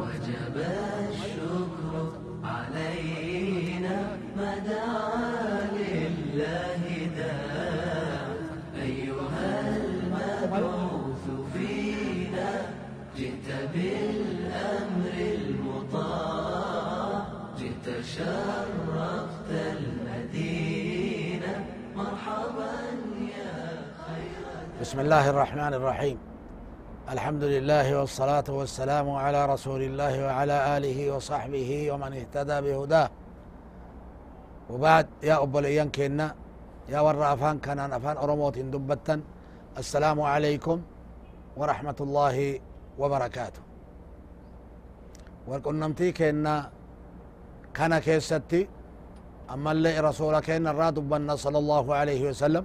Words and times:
وجب 0.00 0.56
الشكر 1.10 1.92
علينا 2.44 3.96
ما 4.36 4.52
دعا 4.58 5.70
لله 5.78 6.82
داع 7.16 8.26
أيها 8.82 9.76
المبعوث 9.76 11.24
فينا 11.52 12.50
جئت 13.16 13.48
بالأمر 13.74 15.14
المطاع 15.34 17.22
جئت 17.58 17.86
شرفت 18.04 19.50
المدينة 19.50 21.54
مرحبا 21.96 22.72
يا 23.20 23.54
خير 24.06 24.44
بسم 24.80 25.00
الله 25.00 25.30
الرحمن 25.30 25.74
الرحيم. 25.74 26.18
الحمد 27.08 27.44
لله 27.54 27.88
والصلاة 28.00 28.44
والسلام 28.58 29.08
على 29.24 29.40
رسول 29.48 29.80
الله 29.88 30.14
وعلى 30.28 30.56
آله 30.76 30.98
وصحبه 31.16 31.70
ومن 31.92 32.12
اهتدى 32.20 32.56
بهداه. 32.64 33.08
وبعد 34.70 35.06
يا 35.24 35.36
أبو 35.40 35.56
الإيان 35.58 35.88
كينا 35.88 36.26
يا 36.92 37.00
ورا 37.00 37.32
أفان 37.32 37.56
كان 37.64 37.80
أفان 37.80 38.16
أرموت 38.24 38.56
دبتا 38.74 39.16
السلام 39.80 40.18
عليكم 40.20 40.78
ورحمة 41.56 41.98
الله 42.06 42.36
وبركاته. 43.00 43.62
والقنمتي 45.48 46.12
كينا 46.12 46.54
كان 47.76 47.92
كيستي 48.04 48.68
أما 49.54 49.72
اللي 49.72 50.00
رسول 50.08 50.34
كينا 50.44 50.70
الراد 50.76 50.96
صلى 51.44 51.58
الله 51.58 51.86
عليه 52.00 52.20
وسلم. 52.28 52.64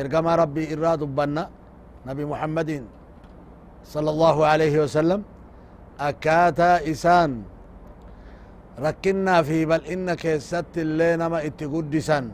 إرقما 0.00 0.32
ربي 0.42 0.62
إراد 0.72 1.02
بنا 1.18 1.44
نبي 2.08 2.24
محمد 2.24 2.70
صلى 3.84 4.10
الله 4.10 4.46
عليه 4.46 4.74
وسلم 4.82 5.22
أكاتا 6.00 6.90
إسان. 6.90 7.42
ركنا 8.78 9.42
في 9.42 9.64
بل 9.64 9.86
إن 9.86 10.14
كيست 10.14 10.66
اللي 10.76 11.16
نما 11.16 11.46
اتقدسا 11.46 12.30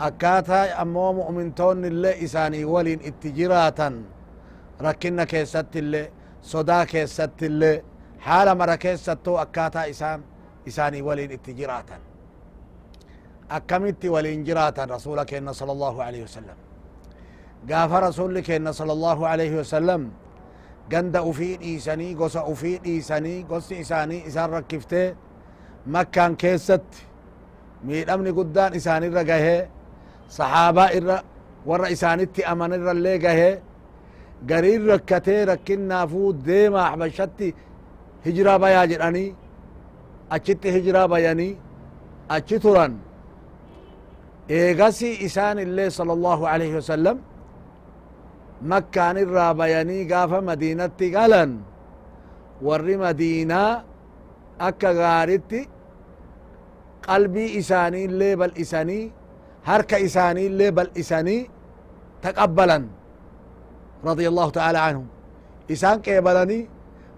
أكاتا 0.00 0.82
أمو 0.82 1.12
مؤمنتون 1.12 1.84
اللي 1.84 2.24
إساني 2.24 2.64
ولين 2.64 3.00
اتجراتا 3.02 4.02
ركنا 4.82 5.24
كيست 5.24 5.66
اللي 5.76 6.10
صدا 6.42 6.84
كيست 6.84 7.42
اللي 7.42 7.82
حال 8.20 8.58
مرة 8.58 8.74
كيستو 8.74 9.38
أكاتا 9.38 9.90
إسان 9.90 10.20
إساني 10.68 11.02
ولين 11.02 11.30
اتجراتا 11.32 11.98
أكمت 13.50 14.02
ولين 14.06 14.44
جراتا 14.44 14.84
رسولك 14.84 15.50
صلى 15.50 15.72
الله 15.72 15.94
عليه 16.02 16.22
وسلم. 16.22 16.58
قاف 17.70 17.92
رسولك 17.92 18.48
صلى 18.70 18.92
الله 18.92 19.18
عليه 19.26 19.52
وسلم 19.60 20.10
ganda 20.90 21.22
ufii 21.30 21.56
dhiisanii 21.62 22.14
gosa 22.20 22.44
ufii 22.52 22.78
dhiisanii 22.84 23.42
gosti 23.50 23.74
isaanii 23.84 24.22
isaan 24.28 24.50
rakkiftee 24.56 25.08
makkaan 25.94 26.36
keessatti 26.42 26.98
miidhamni 27.86 28.32
guddaan 28.38 28.74
isaan 28.80 29.02
irra 29.08 29.22
gahee 29.30 29.60
sahaabaa 30.38 30.88
irra 30.98 31.16
warra 31.68 31.88
isaanitti 31.96 32.44
amanirra 32.52 32.92
illee 32.98 33.18
gahee 33.24 33.52
gariin 34.50 34.86
rakkatee 34.92 35.44
rakkinnaafuu 35.50 36.28
deema 36.46 36.82
habashatti 36.90 37.54
hijiraa 38.26 38.58
bayaa 38.64 38.86
jedhanii 38.92 39.28
achitti 40.36 40.72
hijiraa 40.76 41.08
bayanii 41.12 41.52
achi 42.36 42.58
turan 42.64 42.92
eegasi 44.58 45.10
isaan 45.26 45.58
illee 45.58 45.90
sala 45.90 46.12
allahu 46.18 46.46
alaihi 46.52 46.74
مكان 48.62 49.18
الرابياني 49.18 50.12
قاف 50.12 50.32
مدينة 50.32 50.98
قلن 51.00 51.60
ور 52.62 52.96
مدينة 52.96 53.84
أكا 54.60 54.90
غارتي 54.92 55.68
قلبي 57.08 57.58
إساني 57.58 58.06
ليبل 58.06 58.52
إساني 58.60 59.12
هرك 59.64 59.94
إساني 59.94 60.48
ليبل 60.48 60.90
إساني 60.98 61.50
تقبلا 62.22 62.78
رضي 64.04 64.28
الله 64.28 64.50
تعالى 64.50 64.78
عنهم. 64.78 65.06
إسان 65.70 66.00
كيبلني 66.00 66.68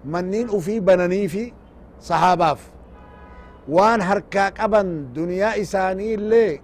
منين 0.04 0.48
أفي 0.50 0.81
بناني 0.81 1.28
في 1.28 1.53
صحاباف. 2.00 2.60
وان 3.69 4.00
هركا 4.03 4.48
قبن 4.48 5.12
دنيا 5.12 5.60
إساني 5.60 6.16
لي 6.16 6.60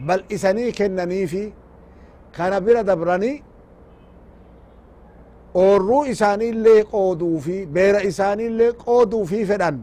بل 0.00 0.24
إساني 0.32 0.72
كنني 0.72 1.26
في. 1.26 1.52
كان 2.36 2.60
بلا 2.60 2.82
دبراني 2.82 3.42
oorruu 5.64 6.04
isaaniillee 6.12 6.80
qooduu 6.92 7.36
fi 7.44 7.56
beera 7.74 8.00
isaaniillee 8.10 8.72
qooduu 8.84 9.24
fi 9.30 9.38
fedhan 9.50 9.76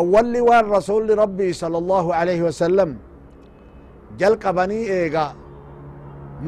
awwalli 0.00 0.40
waan 0.48 0.66
rasulli 0.76 1.14
rabbii 1.22 1.52
sala 1.62 1.76
allahu 1.82 2.10
alaihi 2.20 2.42
wasallam 2.48 2.90
jalqabanii 4.20 4.84
eega 4.98 5.24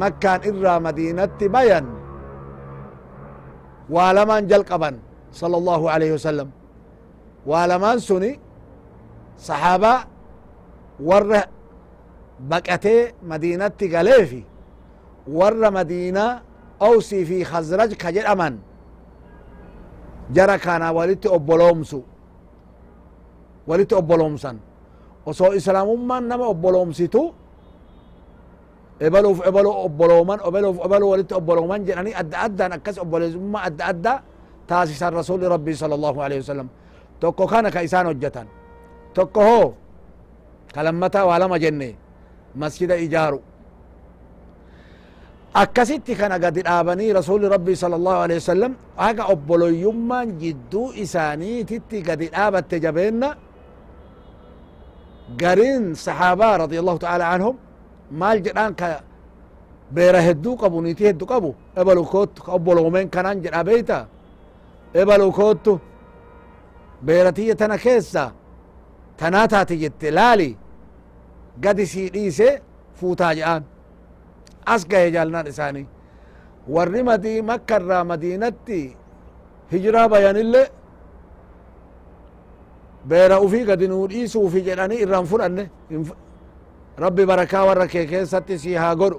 makkaan 0.00 0.40
irraa 0.50 0.78
madiinatti 0.86 1.46
bayan 1.56 1.86
waa 3.94 4.10
lamaan 4.18 4.44
jalqaban 4.52 4.96
sala 5.40 5.56
allahu 5.60 5.84
alaihi 5.94 6.14
wasallam 6.18 6.48
waa 7.50 7.66
lamaan 7.72 7.98
suni 8.08 8.32
saxaabaa 9.46 9.98
warra 11.08 11.42
baqatee 12.50 13.02
madiinatti 13.30 13.86
galeefi 13.94 14.40
warra 15.28 15.70
madiinaa 15.70 16.40
awsii 16.80 17.24
fi 17.28 17.36
khazraj 17.50 17.90
ka 18.02 18.08
jedhaman 18.12 18.54
jara 20.36 20.56
kana 20.58 20.92
walitti 20.92 21.28
obboloomsu 21.36 22.00
walitti 23.68 23.94
obboloomsan 23.94 24.56
osoo 25.26 25.52
islaamummaan 25.58 26.24
nama 26.28 26.44
obboloomsitu 26.54 27.22
ebaluuf 29.06 29.38
ebalo 29.48 29.70
obbolooman 29.86 30.38
ebaluuf 30.48 30.76
ebalo 30.86 31.04
walitti 31.12 31.34
obbolooman 31.40 31.80
jedhanii 31.88 32.14
adda 32.22 32.36
addaan 32.46 32.72
akkas 32.76 32.96
obboleessummaa 33.04 33.62
adda 33.68 33.84
adda 33.92 34.12
taasisan 34.68 35.12
rasuli 35.20 35.44
rabbii 35.54 35.76
sala 35.80 35.94
allahu 35.98 36.18
alehi 36.24 36.40
wasalam 36.44 36.68
tokko 37.20 37.44
kana 37.52 37.68
ka 37.74 37.80
isaan 37.86 38.06
hojjetan 38.10 38.46
tokko 39.16 39.40
hoo 39.48 39.66
ka 40.74 40.80
lammataa 40.86 41.24
waa 41.28 41.38
lama 41.42 41.56
jenne 41.64 41.88
masjida 42.62 42.94
ijaaru 43.06 43.40
gadi 46.44 46.62
dhaabanii 46.62 47.12
rasuli 47.12 47.48
rabbii 47.48 47.76
sala 47.76 47.96
allahu 47.96 48.20
alehi 48.24 48.38
wasalam 48.42 48.72
haga 48.96 49.24
obboloyyummaan 49.34 50.28
jidduu 50.42 50.92
isaaniititti 51.04 52.02
gadi 52.02 52.26
dhaabatte 52.34 52.76
jabeenna 52.84 53.28
garin 55.40 55.94
saxaabaa 55.94 56.58
radi 56.64 56.76
allahu 56.82 56.98
taala 56.98 57.24
anhum 57.34 57.56
maal 58.20 58.38
jedhaan 58.46 58.74
ka 58.74 58.88
beera 59.94 60.20
hedduu 60.26 60.56
qabu 60.62 60.76
niiti 60.82 61.04
heddu 61.08 61.24
qabu 61.32 61.50
ebalu 61.80 62.02
koottu 62.12 62.40
ka 62.46 62.50
obboloomen 62.56 63.06
kanan 63.14 63.36
jedha 63.44 63.60
beeyta 63.68 63.98
ebalu 65.00 65.32
koottu 65.38 65.72
beera 67.06 67.30
tiyya 67.36 67.54
tana 67.60 67.76
keessa 67.84 68.24
tanaa 69.20 69.46
taate 69.52 69.74
jette 69.82 70.08
laali 70.18 70.50
gadi 71.64 71.84
sii 71.92 72.08
dhiise 72.14 72.48
fuutaa 72.98 73.32
jedhaan 73.38 73.62
as 74.66 74.82
gahe 74.90 75.10
jaalnaan 75.16 75.46
isaanii 75.52 75.86
warri 76.74 77.02
madi 77.08 77.32
makka 77.50 77.76
irraa 77.80 78.04
madiinatti 78.10 78.80
hijiraa 79.72 80.08
bayanille 80.12 80.62
beera 83.08 83.40
ufii 83.46 83.64
gadi 83.70 83.88
nuu 83.88 84.06
dhiisuufi 84.12 84.60
jedhanii 84.68 85.00
irraan 85.04 85.26
fudhanne 85.32 85.64
rabbi 87.04 87.24
barakaa 87.30 87.64
warra 87.68 87.86
kee 87.94 88.06
keessatti 88.12 88.58
si 88.62 88.74
haa 88.82 88.94
godhu 89.02 89.18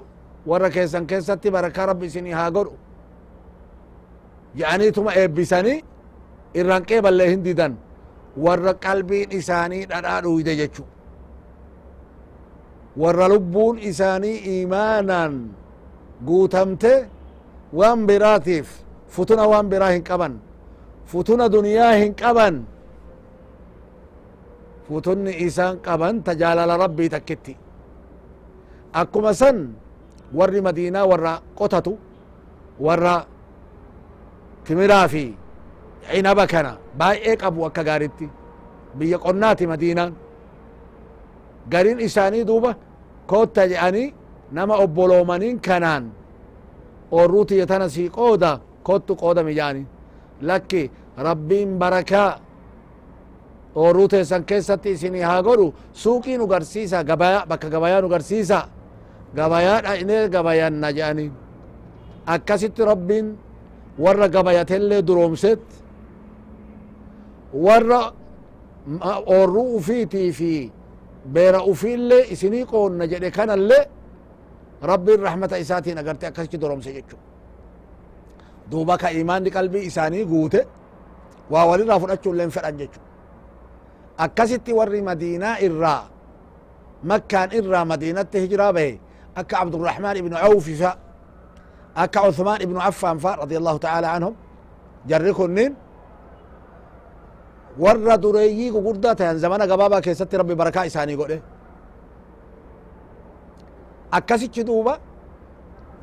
warra 0.50 0.70
keessan 0.76 1.06
keessatti 1.06 1.50
barakaa 1.56 1.86
rabbi 1.92 2.06
isinii 2.10 2.32
haa 2.40 2.50
godhu 2.56 2.74
jedhaniituma 4.58 5.12
eebbisanii 5.22 5.78
irraan 6.60 6.84
qeeballee 6.90 7.28
hin 7.30 7.42
didan 7.46 7.72
warra 8.46 8.74
qalbiin 8.86 9.30
isaanii 9.40 9.84
dhadhaa 9.90 10.20
dhuyde 10.26 10.54
jechu 10.60 10.84
warra 13.02 13.26
lubbuun 13.32 13.76
isaanii 13.90 14.36
iimaanaan 14.52 15.34
guutamte 16.28 16.92
waan 17.78 18.06
biraatiif 18.08 18.68
futuna 19.14 19.44
waan 19.52 19.68
biraa 19.72 19.90
hin 19.96 20.04
qaban 20.10 20.34
futuna 21.12 21.48
duniyaa 21.54 21.92
hin 22.02 22.14
qaban 22.22 22.54
futunni 24.88 25.32
isaan 25.46 25.78
qaban 25.86 26.22
tajaalala 26.26 26.76
rabbii 26.84 27.08
takkitti 27.14 27.54
akkuma 29.00 29.32
san 29.40 29.58
warri 30.38 30.60
madiinaa 30.66 31.06
warra 31.12 31.32
qotatu 31.58 31.92
warra 32.86 33.16
timiraa 34.64 35.06
fi 35.12 35.24
cinaba 36.10 36.44
kana 36.52 36.72
baay'ee 36.98 37.36
qabu 37.42 37.60
akka 37.68 37.82
gaaritti 37.88 38.26
biyya 38.98 39.18
qonnaati 39.24 39.64
madiinaan 39.72 40.12
garin 41.72 41.98
isaanii 42.08 42.44
duuba 42.50 42.70
obboloomaniin 44.84 45.60
kanaan 45.60 46.04
oorruu 47.10 47.44
tiyya 47.44 47.66
tana 47.66 47.88
sii 47.88 48.08
qooda 48.10 48.60
kottu 48.82 49.16
qoodami 49.16 49.54
jaani 49.54 49.86
lakki 50.42 50.90
rabbiin 51.18 51.78
barakaa 51.78 52.38
oorruu 53.74 54.08
teessan 54.08 54.44
keessatti 54.44 54.90
isinii 54.90 55.20
haa 55.22 55.42
godhu 55.42 55.74
suuqii 55.92 56.36
nu 56.38 56.46
garsiisa 56.46 57.04
gabaya 57.04 57.46
bakka 57.48 57.68
gabayaa 57.70 58.00
nu 58.00 58.08
garsiisa 58.08 58.58
gabayaa 59.36 59.80
dhaqnee 59.82 60.28
gabayanna 60.28 60.88
jedhanii 60.96 61.30
akkasitti 62.26 62.84
rabbiin 62.84 63.26
warra 64.04 64.28
gabayatellee 64.28 65.02
duroomset 65.06 65.60
warra 67.64 68.00
oorruu 69.26 69.76
ufiitii 69.76 70.32
fi 70.32 70.72
beera 71.34 71.60
ufiillee 71.72 72.22
isinii 72.34 72.64
qoonna 72.72 73.04
jedhe 73.12 73.30
kanallee 73.30 73.84
rabbiin 74.90 75.20
rahmata 75.28 75.56
isaatiin 75.64 75.98
agarte 75.98 76.24
akkasitti 76.26 76.58
doromse 76.60 76.90
jechu 76.96 77.16
duuba 78.70 78.94
ka 78.98 79.08
imaanni 79.10 79.50
qalbii 79.56 79.84
isaanii 79.90 80.24
guute 80.32 80.60
waa 81.52 81.64
walirraa 81.70 81.98
fudhachuulleen 82.02 82.50
fedhan 82.56 82.76
jechu 82.80 83.00
akkasitti 84.24 84.72
warri 84.78 85.00
madiinaa 85.08 85.56
irraa 85.66 86.02
makkaan 87.10 87.50
irraa 87.58 87.84
madiinatti 87.84 88.36
hijiraa 88.40 88.72
bahe 88.76 88.92
akka 89.40 89.54
abdurrahmaan 89.62 90.16
ibnu 90.22 90.36
awfi 90.48 90.74
fa 90.82 90.90
akka 92.02 92.18
uthmaan 92.28 92.60
ibnu 92.66 92.78
affaan 92.88 93.18
fa 93.24 93.30
radi 93.42 93.54
allahu 93.60 93.78
taala 93.86 94.08
anhum 94.16 94.34
jarri 95.10 95.32
kunnin 95.38 95.72
warra 97.78 98.16
dureeyyii 98.24 98.70
gugurdaa 98.76 99.14
tahan 99.14 99.38
zamana 99.38 99.66
gabaabaa 99.66 100.00
keessatti 100.06 100.36
rabbi 100.40 100.54
barakaa 100.60 100.84
isaanii 100.90 101.16
godhe 101.20 101.38
akkasichi 104.18 104.64
duuba 104.68 104.94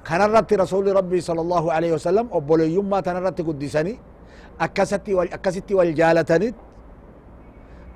kanarratti 0.07 0.55
rasuli 0.63 0.93
rabbii 0.99 1.21
sala 1.27 1.41
allahu 1.45 1.67
alaihi 1.75 1.93
wasalam 1.97 2.27
obboleeyyummaa 2.37 3.01
tanarratti 3.07 3.43
guddisanii 3.47 3.97
akkasitti 4.59 5.73
wal 5.79 5.91
jaalatanit 5.99 6.55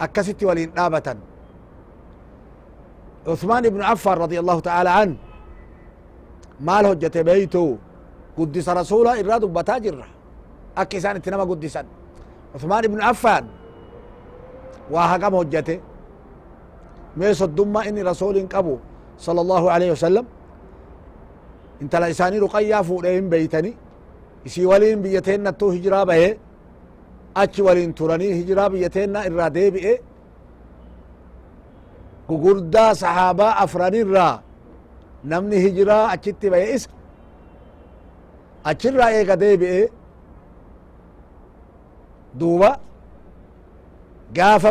akkasitti 0.06 0.46
waliin 0.46 0.72
dhaabatan 0.78 1.20
عثمان 3.28 3.64
بن 3.70 3.82
عفان 3.82 4.18
رضي 4.18 4.40
الله 4.40 4.58
تعالى 4.60 4.90
عنه 4.90 5.16
guddisa 8.38 8.72
rasuula 8.74 9.18
irraa 9.20 9.40
dubbataa 9.44 9.80
jirra 9.84 10.08
akka 10.76 10.98
isaan 10.98 11.18
itti 11.20 11.30
nama 11.34 11.46
guddisan 11.46 11.86
عثمان 12.56 12.84
بن 12.88 13.02
عفان 13.02 13.44
hagam 14.96 15.34
hojjete 15.34 15.76
mee 17.16 17.34
soddummaa 17.34 17.84
inni 17.90 18.04
rasuulin 18.12 18.48
qabu 18.48 18.76
صلى 19.26 19.42
الله 19.42 19.64
عليه 19.72 19.92
وسلم 19.92 20.26
intala 21.82 22.10
isaanii 22.10 22.40
ruqayyaa 22.46 22.84
fuudhee 22.84 23.14
hin 23.16 23.30
beeytani 23.30 23.72
isii 24.46 24.66
waliin 24.66 25.02
biyya 25.04 25.22
teennattuu 25.22 25.72
hijiraa 25.72 26.06
bahe 26.06 26.30
achi 27.36 27.62
waliin 27.68 27.94
turanii 27.94 28.34
hijiraa 28.34 28.70
biyya 28.70 28.90
teennaa 28.90 29.24
irraa 29.30 29.50
deebi'e 29.58 29.94
gugurdaa 32.30 32.92
sahaabaa 33.02 33.52
afranirraa 33.64 34.34
namni 35.24 35.58
hijiraa 35.66 36.04
achitti 36.16 36.50
bahe 36.54 36.66
isa 36.76 36.90
achirraa 38.64 39.12
eega 39.20 39.36
deebi'e 39.44 39.82
duuba 42.40 42.70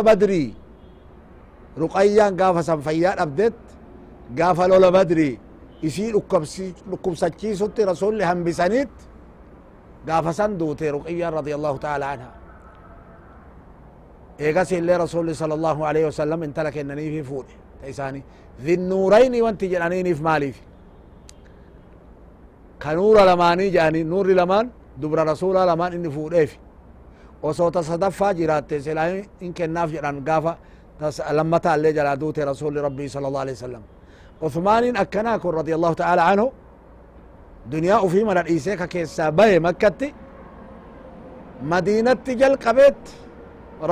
badrii 0.03 0.55
ruqayyaan 1.77 2.35
gaafa 2.37 2.63
san 2.63 2.81
fayyaa 2.81 3.15
dhabdet 3.15 3.53
gaafa 4.35 4.67
lola 4.67 4.91
badrii 4.91 5.39
isii 5.81 6.11
dhukkubsachiisutti 6.13 7.85
rasulli 7.85 8.23
hambisaniit 8.23 8.89
gaafa 10.05 10.33
san 10.33 10.57
duute 10.59 10.91
ruqiyyaan 10.91 11.33
radi 11.33 11.53
allahu 11.53 11.77
taala 11.79 12.09
anha 12.09 12.31
eegas 14.39 14.71
illee 14.71 14.97
rasuli 14.97 15.35
sala 15.35 15.53
allahu 15.53 15.83
alaihi 15.85 16.05
wasalam 16.05 16.43
intala 16.43 16.71
kennaniifi 16.71 17.23
fuudhe 17.23 17.53
ta 17.81 17.87
isaanii 17.87 18.23
ذنورين 18.65 19.33
wanti 19.45 19.69
jedhaniiniif 19.69 20.19
maaliif 20.21 20.57
ka 22.79 22.93
nuura 22.93 23.25
lamaanii 23.25 23.69
jedhanii 23.71 24.03
nuurri 24.03 24.33
lamaan 24.35 24.71
dubra 25.01 25.23
rasuulaa 25.23 25.65
lamaan 25.65 25.93
inni 25.93 26.09
fuudheef 26.09 26.57
osoo 27.43 27.71
ta 27.71 27.83
sadaffaa 27.83 28.33
jiraatte 28.33 28.79
silaa 28.81 29.07
in 29.45 29.53
kennaaf 29.53 29.89
jedhan 29.91 30.21
gaafa 30.27 30.57
lammataa 31.37 31.75
illee 31.77 31.93
jalaa 31.93 32.15
duute 32.21 32.45
rasuli 32.45 32.81
rabbii 32.81 33.09
sala 33.09 33.27
allah 33.27 33.41
alih 33.41 33.55
wasalam 33.59 33.83
عثمانين 34.43 34.97
أكنا 34.97 35.37
كن 35.41 35.49
رضي 35.49 35.73
الله 35.75 35.93
تعالى 35.93 36.21
عنه 36.21 36.45
دنيا 37.73 37.95
وفي 38.05 38.23
من 38.23 38.37
الإيسيكا 38.37 38.85
كيسا 38.85 39.29
بي 39.29 39.59
مكتي 39.59 40.13
مدينة 41.71 42.25
جل 42.41 42.53
قبيت 42.65 43.01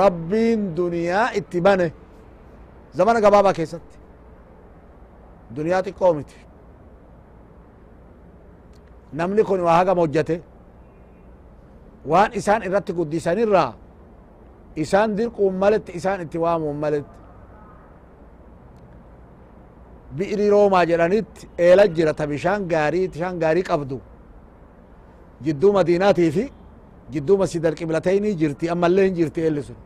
ربين 0.00 0.74
دنيا 0.74 1.20
اتبانه 1.38 1.90
زمان 2.98 3.16
قبابا 3.24 3.52
كيست 3.58 3.82
دنيا 5.58 5.80
تقومت 5.86 6.30
نمني 9.18 9.42
كن 9.48 9.60
وهاقا 9.66 9.92
موجته 9.98 10.38
وان 12.10 12.30
إسان 12.38 12.60
إرات 12.66 12.88
قدسان 12.98 13.38
الرا 13.46 13.66
إسان 14.82 15.08
ديرق 15.18 15.38
ملت 15.62 15.86
إسان 15.98 16.18
اتوام 16.24 16.62
ملت 16.84 17.06
bi'ri 20.18 20.46
roomaa 20.54 20.84
jedhanitti 20.90 21.48
eela 21.66 21.84
jira 21.96 22.12
ta 22.18 22.24
bishaan 22.30 22.62
gaarii 22.72 23.06
bishaan 23.12 23.36
gaarii 23.42 23.64
qabdu 23.70 23.96
jidduu 25.44 25.72
madiinaatii 25.76 26.30
fi 26.36 26.44
jidduu 27.12 27.36
masjid 27.42 27.64
alqiblatayni 27.70 28.30
jirti 28.40 28.64
ammallee 28.74 29.04
hin 29.08 29.14
jirti 29.18 29.40
eelli 29.46 29.62
sun 29.68 29.78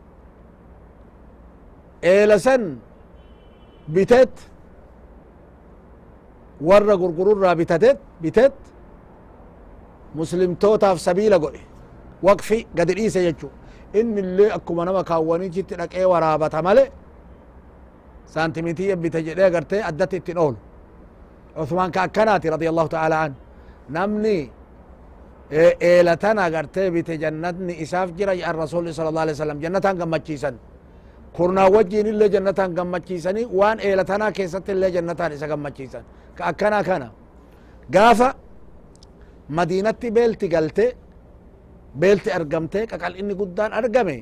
eela 2.13 2.37
san 2.45 2.61
bitet 3.95 4.33
warra 6.69 6.95
gurgururraa 7.01 7.55
bitatet 7.61 7.97
bitet 8.23 8.55
muslimtootaaf 10.19 10.97
sabiila 11.07 11.37
godhe 11.43 11.61
waqfi 12.27 12.67
gadi 12.77 12.93
dhiise 12.97 13.19
إن 13.29 13.35
inni 13.99 14.19
illee 14.21 14.51
akkuma 14.57 14.85
nama 14.85 15.03
kaawwanii 15.03 15.49
jitti 15.55 15.75
dhaqee 15.75 16.05
waraabata 16.11 16.61
male 16.61 16.83
saantimitii 18.33 18.89
yabbite 18.91 19.19
jedhee 19.27 19.47
agartee 19.51 19.81
addatti 19.89 20.15
itti 20.21 20.33
oolu 20.37 20.57
عثمان 21.59 21.89
كأكناتي 21.95 22.47
رضي 22.55 22.67
الله 22.71 22.85
تعالى 22.95 23.15
عنه 23.23 23.35
نمني 23.95 24.37
إيلتنا 25.87 26.45
قرتي 26.55 26.85
بتجنتني 26.95 27.73
إساف 27.83 28.07
جري 28.19 28.41
الرسول 28.51 28.85
صلى 28.97 29.09
الله 29.11 29.23
عليه 29.25 29.35
وسلم 29.37 29.57
جنتان 29.63 29.95
قمت 30.01 30.23
جيسا 30.27 30.51
كرنا 31.35 31.63
وجين 31.75 32.07
اللي 32.13 32.27
جنتان 32.35 32.69
قمت 32.77 33.03
جيسا 33.09 33.31
وان 33.59 33.77
إيلتنا 33.85 34.27
كيست 34.37 34.67
اللي 34.73 34.87
جنتان 34.95 35.29
إسا 35.35 35.47
قمت 35.51 35.73
جيسا 35.77 36.01
كأكنا 36.37 36.79
كان 36.87 37.03
قافا 37.95 38.29
مدينة 39.57 40.01
بيلتي 40.15 40.47
قلتي 40.55 40.87
beelti 41.99 42.29
argamte 42.37 42.79
qaqal 42.91 43.13
inni 43.21 43.33
guddaan 43.39 43.71
argame. 43.79 44.17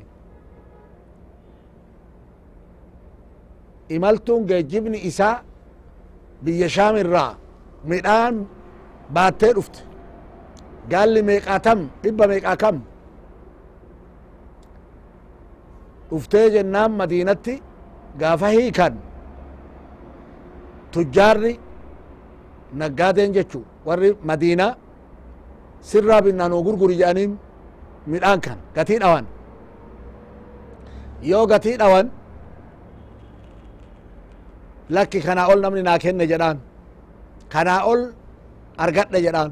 Imaltuun 3.96 4.46
geejjibni 4.50 5.00
isaa 5.10 5.42
biyya 6.44 6.70
shaam 6.76 6.96
irraa 7.04 7.32
midhaan 7.90 8.36
baattee 9.16 9.54
dhufte. 9.58 9.80
Gaalli 10.92 11.22
meeqaa 11.30 11.60
tam 11.66 11.80
dhibba 12.04 12.26
meeqaa 12.32 12.56
kam? 12.64 12.78
Dhuftee 16.10 16.48
jennaan 16.56 16.92
madiinatti 17.00 17.54
gaafa 18.22 18.48
hiikan. 18.56 18.94
Tujjaarri 20.92 21.54
naggaadeen 22.80 23.32
jechu 23.38 23.60
warri 23.88 24.10
madiinaa 24.30 24.74
sirraa 25.90 26.22
binnaanoo 26.26 26.62
gurguri 26.68 26.96
jedhaniin 27.02 27.32
midhaan 28.08 28.40
kan 28.42 28.58
gatii 28.76 29.00
dhawan. 29.04 29.26
Yoo 31.32 31.46
gatii 31.48 31.78
dhawan 31.82 32.08
lakki 34.96 35.20
kanaa 35.22 35.48
ol 35.52 35.60
namni 35.64 35.82
naa 35.84 35.98
kenne 36.04 36.26
jedhaan. 36.32 36.58
Kanaa 37.54 37.82
ol 37.92 38.02
argadhe 38.84 39.20
jedhaan. 39.26 39.52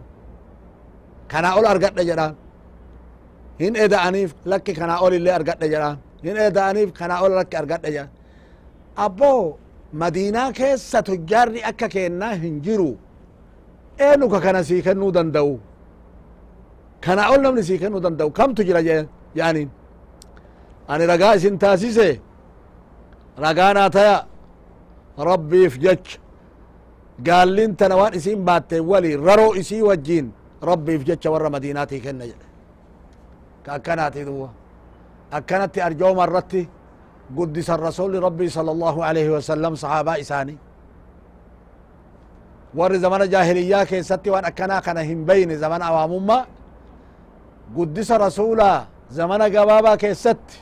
Kanaa 1.32 1.56
ol 1.60 1.66
argadhe 1.74 2.04
jedhaan. 2.10 2.34
Hin 3.60 3.74
eda'aniif 3.86 4.32
lakki 4.52 4.74
kanaa 4.80 5.00
ol 5.06 5.14
illee 5.14 5.34
argadhe 5.40 5.68
jedhaan. 5.74 5.98
Hin 6.24 6.38
eda'aniif 6.48 6.90
kanaa 7.00 7.22
ol 7.26 7.32
lakki 7.40 7.56
argadhe 7.62 7.90
jedhaan. 7.96 8.10
Abboo 9.06 9.58
madiinaa 10.02 10.52
keessa 10.60 11.00
tujjaarri 11.08 11.62
akka 11.70 11.88
keennaa 11.96 12.34
hin 12.44 12.62
jiru. 12.66 12.92
Eenyu 14.08 14.28
ka 14.30 14.40
kana 14.46 14.64
sii 14.64 14.82
kennuu 14.88 15.12
danda'u 15.18 15.54
كان 17.08 17.20
أول 17.20 17.40
نمني 17.44 17.64
سي 17.68 17.76
كانوا 17.82 18.00
دندو 18.06 18.30
كم 18.38 18.50
تجرا 18.58 18.82
يعني 19.40 19.64
أنا 20.90 21.04
رجاء 21.12 21.38
سن 21.44 21.56
تاسيسه 21.62 22.12
رجانا 23.46 23.88
تيا 23.96 24.16
ربي 25.30 25.64
فجتش 25.74 26.10
قال 27.28 27.48
لين 27.56 27.72
تنوان 27.80 28.12
اسم 28.18 28.40
بات 28.48 28.72
ولي 28.92 29.12
ررو 29.28 29.50
اسي 29.60 29.80
وجين 29.88 30.26
ربي 30.70 30.94
فجتش 31.00 31.26
ورا 31.34 31.50
مديناتي 31.56 31.98
كن 32.04 32.16
نجد 32.20 32.42
كأكناتي 33.66 34.24
دوا 34.28 34.50
أكنتي 35.38 35.80
أرجو 35.86 36.12
مرتي 36.20 36.64
قدس 37.38 37.70
الرسول 37.78 38.12
ربي 38.28 38.48
صلى 38.58 38.72
الله 38.76 38.96
عليه 39.08 39.28
وسلم 39.36 39.74
صحابة 39.84 40.14
إساني 40.24 40.56
ور 42.78 42.92
زمان 43.04 43.22
جاهلية 43.34 43.84
كي 43.90 44.02
ستي 44.10 44.30
وان 44.34 44.46
أكنا 44.46 44.80
كان 44.86 44.98
هم 45.10 45.20
بين 45.30 45.50
زمان 45.64 45.82
أوامما 45.82 46.38
رسولا 48.12 48.86
زمن 49.18 49.42
قبابا 49.42 49.96
كيستي 49.96 50.58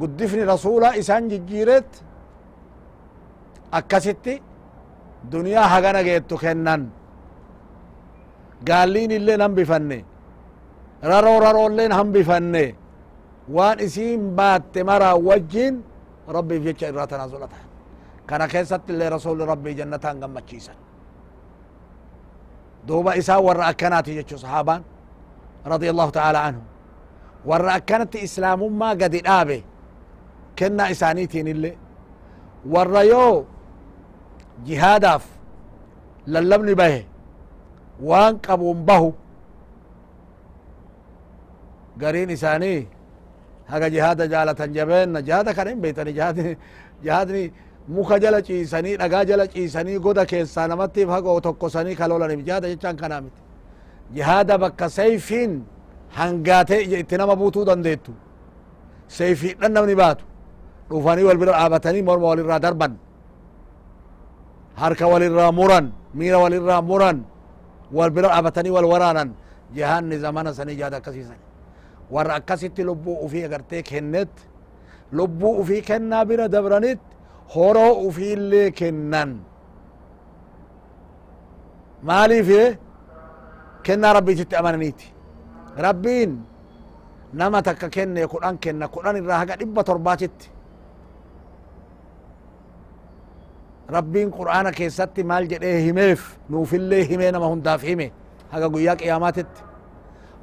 قدفني 0.00 0.44
رسولا 0.44 0.98
إسان 0.98 1.28
ججيرت. 1.28 1.90
أكستي 3.74 4.34
دنيا 5.32 5.62
هغنا 5.72 6.02
جيتو 6.02 6.36
كنن. 6.36 6.82
قالين 8.68 9.12
اللي 9.12 9.36
نمبفني 9.36 10.00
ررو 11.04 11.34
ررو 11.44 11.66
اللي 11.66 11.84
نمبفني 11.88 12.66
وان 13.54 13.76
اسيم 13.80 14.36
بات 14.36 14.78
مرا 14.78 15.12
وجين 15.12 15.74
ربي 16.28 16.56
في 16.60 16.64
جيتش 16.64 16.84
إراتنا 16.84 17.06
تنازلتها 17.06 17.64
كان 18.28 18.42
كيست 18.46 18.84
اللي 18.90 19.08
رسول 19.08 19.38
ربي 19.52 19.74
جنتان 19.78 20.24
قمتشيسا 20.24 20.74
دوبا 22.86 23.18
إسا 23.18 23.36
ورأ 23.36 23.70
أكناتي 23.70 24.14
جيتشو 24.14 24.36
صحابان. 24.36 24.82
رضي 25.66 25.90
الله 25.90 26.10
تعالى 26.10 26.38
عنه. 26.38 26.62
ورا 27.44 27.78
كانت 27.78 28.16
إسلام 28.16 28.78
ما 28.78 28.90
قد 28.90 29.14
ابي 29.26 29.64
كنا 30.58 30.90
إسانيتين 30.90 31.48
اللي 31.48 31.76
ورا 32.72 33.00
يو 33.00 33.44
جهاداف 34.66 35.24
للمن 36.26 36.74
به. 36.74 37.04
وان 38.02 38.36
قبون 38.36 38.84
به. 38.84 39.12
قرين 42.02 42.30
إساني. 42.30 42.86
هاك 43.68 43.82
جهاد 43.82 44.20
جالة 44.32 44.60
جبين. 44.76 45.24
جهاد 45.24 45.48
كريم 45.50 45.80
بيتني. 45.80 46.12
جهاد 46.12 46.56
جهاد 47.04 47.30
مكا 47.88 48.16
جلت 48.18 48.50
اساني 48.50 48.96
نقا 48.96 49.22
جلت 49.22 49.56
اساني 49.56 49.96
قد 50.04 50.18
كيسانا 50.30 50.74
ماتي 50.74 51.06
فاقو 51.06 51.38
تقو 51.38 51.68
ساني 51.68 51.94
خلولا 51.94 52.26
نمجاد 52.26 52.64
جهاد 52.66 52.96
جهاد 53.00 53.24
جهاد 54.16 54.50
بك 54.62 54.80
سيفين 54.98 55.50
هنغات 56.18 56.70
اتنما 57.00 57.34
بوتو 57.40 57.60
دندتو 57.68 58.12
سيفي 59.18 59.48
دنا 59.60 59.80
من 59.84 59.92
باتو 60.00 60.24
وفاني 60.96 61.22
والبر 61.28 61.48
ابتني 61.64 62.00
مر 62.08 62.18
مول 62.24 62.38
الرادر 62.42 62.72
بن 62.80 62.92
هرك 64.82 65.00
والرا 65.12 65.46
مورن 65.58 65.86
مير 66.18 66.34
والرا 66.42 66.76
مورن 66.90 67.18
والبر 67.96 68.24
ابتني 68.38 68.70
والورانن 68.74 69.28
جهان 69.76 70.10
زمان 70.24 70.46
سن 70.58 70.68
جاد 70.80 70.94
كسيس 71.04 71.28
ور 72.14 72.28
اكسيت 72.38 72.76
لبو 72.88 73.12
وفي 73.24 73.40
غرتك 73.52 73.88
هنت 73.96 74.34
لبو 75.18 75.48
وفي 75.58 75.76
كنا 75.88 76.18
بر 76.28 76.40
دبرنت 76.54 77.00
هورو 77.54 77.88
وفي 78.04 78.28
لكنن 78.50 79.30
مالي 82.08 82.40
فيه؟ 82.48 82.68
كنا 83.86 84.12
ربي 84.12 84.34
جت 84.34 84.54
أمانيتي 84.54 85.08
ربين 85.78 86.30
نما 87.34 87.60
تك 87.60 87.82
كنا 87.94 88.20
يقران 88.20 88.56
كنا 88.56 88.86
كنا 88.86 88.86
قران 88.86 89.16
الرهق 89.16 89.50
إبى 89.62 89.82
ترباجت 89.82 90.38
ربين 93.90 94.30
قرآن 94.30 94.70
كيساتي 94.70 95.22
مال 95.22 95.48
جد 95.48 95.62
إيه 95.62 95.92
ميف 95.92 96.38
نوف 96.50 96.74
اللي 96.74 97.16
همين 97.16 97.36
ما 97.36 97.46
هندا 97.52 97.76
في 97.76 97.94
مي 97.96 98.12
هذا 98.52 98.66
قياك 98.68 99.02
يا 99.02 99.18
ماتت 99.18 99.46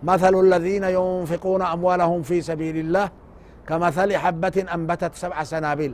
مثل 0.04 0.34
الذين 0.40 0.84
ينفقون 0.84 1.62
أموالهم 1.62 2.22
في 2.22 2.42
سبيل 2.42 2.78
الله 2.78 3.10
كمثل 3.68 4.18
حبة 4.18 4.66
أنبتت 4.74 5.16
سبع 5.16 5.44
سنابل 5.44 5.94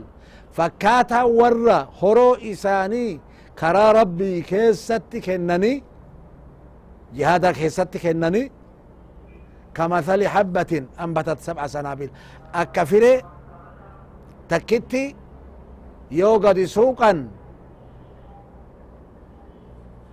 فكاتا 0.52 1.22
ورا 1.22 1.88
هرو 2.02 2.34
إساني 2.34 3.20
كرا 3.58 3.92
ربي 3.92 4.40
كيساتي 4.40 5.20
كنني 5.20 5.82
جهادا 7.16 7.52
كيست 7.52 7.96
كنني 7.96 8.52
كمثل 9.74 10.28
حبة 10.28 10.72
أنبتت 11.00 11.38
سبع 11.40 11.66
سنابل 11.66 12.10
أكفري 12.54 13.22
تكتي 14.48 15.16
يوغد 16.10 16.64
سوقا 16.64 17.28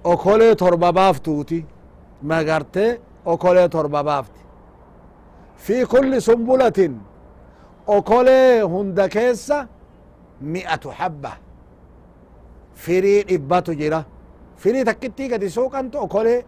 أكولي 0.05 0.55
تربة 0.55 0.89
بافتوتي 0.89 1.65
okolee 3.25 3.69
torba 3.69 4.03
baafti 4.03 4.39
fi 5.57 5.85
kulli 5.85 6.21
sumbulatin 6.21 6.93
okolee 7.87 8.61
hunda 8.61 9.07
keessa 9.09 9.67
mi'atu 10.41 10.89
habba 10.99 11.31
firii 12.83 13.23
dhibbatu 13.29 13.73
jira 13.79 13.99
firii 14.57 14.83
takkittii 14.89 15.27
gadi 15.29 15.49
suuqantu 15.49 15.97
okolee 16.05 16.45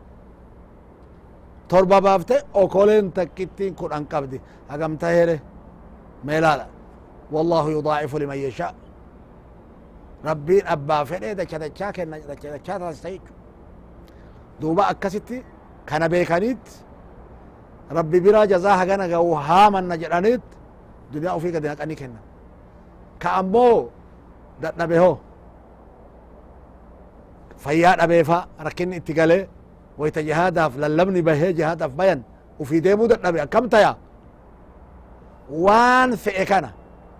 torba 1.71 1.97
baafte 2.05 2.35
okoleen 2.63 3.05
takkittiin 3.17 3.73
kudhan 3.79 4.05
qabdi 4.11 4.37
hagamta 4.71 5.07
here 5.15 5.35
meelaadha 6.27 6.65
wallahu 7.33 7.67
yudaacifu 7.75 8.17
liman 8.21 8.39
yashaa 8.47 8.73
rabbiin 10.29 10.65
abbaa 10.75 11.03
fedhee 11.09 11.33
dacha 11.39 11.57
dachaa 11.63 11.91
kenna 11.97 12.15
dacha 12.31 12.47
dachaa 12.55 12.77
taasisa 12.81 13.09
jechu 13.13 13.33
duuba 14.61 14.83
akkasitti 14.91 15.37
kana 15.89 16.05
beekaniit 16.13 16.65
rabbi 17.97 18.17
biraa 18.25 18.45
jazaa 18.51 18.75
hagana 18.81 19.05
ga'u 19.13 19.29
haamanna 19.47 19.95
jedhaniit 20.03 20.45
duniyaa 21.13 21.35
ufii 21.39 21.51
gadi 21.55 21.67
naqanii 21.71 21.97
kennan 22.01 22.23
ka 23.21 23.29
ammoo 23.41 23.77
dadhabe 24.61 24.97
ho 25.03 25.11
fayyaa 27.63 27.95
dhabeefa 27.99 28.37
rakkinni 28.67 28.95
itti 29.01 29.13
galee 29.19 29.43
ويت 29.97 30.19
جهادها 30.19 30.69
في 30.69 30.85
اللبن 30.85 31.21
به 31.21 31.51
جهادها 31.51 31.87
في 31.87 31.95
بيان. 31.95 32.21
وفي 32.59 32.79
دي 32.79 32.95
مود 32.95 33.11
النبي 33.11 33.45
كم 33.45 33.67
تيا 33.67 33.97
وان 35.49 36.15
في 36.15 36.41
اكانا 36.41 36.71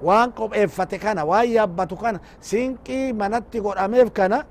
وان 0.01 0.29
قب 0.31 0.53
افتي 0.53 0.97
كانا. 0.97 1.23
وان 1.23 1.47
يبتو 1.47 1.95
كانا. 1.95 2.19
سينكي 2.41 3.13
منتي 3.13 3.59
قر 3.59 3.85
اميف 3.85 4.09
كانا. 4.09 4.45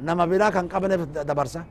نما 0.00 0.26
بلا 0.26 0.50
كان 0.50 0.68
قبن 0.68 0.90
دبرسا. 1.12 1.64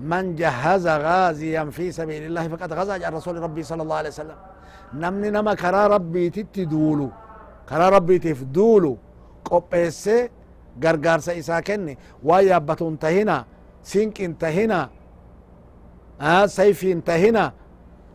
من 0.00 0.36
جهز 0.36 0.86
غازيا 0.86 1.64
في 1.64 1.92
سبيل 1.92 2.22
الله 2.28 2.48
فقد 2.48 2.72
غزا 2.72 2.96
جاء 2.96 3.12
رسول 3.14 3.36
ربي 3.46 3.62
صلى 3.62 3.82
الله 3.82 3.96
عليه 3.96 4.08
وسلم. 4.08 4.38
نمني 4.94 5.30
نما 5.30 5.54
كرا 5.54 5.86
ربي 5.86 6.30
تتدولو. 6.30 7.08
كرا 7.68 7.88
ربي 7.88 8.18
تفدولو. 8.18 8.98
قب 9.44 9.74
اسي 9.74 10.30
قبسي 10.82 10.86
غرغارسا 10.86 11.32
إسا 11.38 11.60
كني 11.66 11.94
ويابت 12.28 12.80
انتهنا 12.82 13.36
سينك 13.90 14.16
انتهنا 14.28 14.80
آه 16.20 16.46
سيف 16.46 16.80
انتهنا 16.84 17.44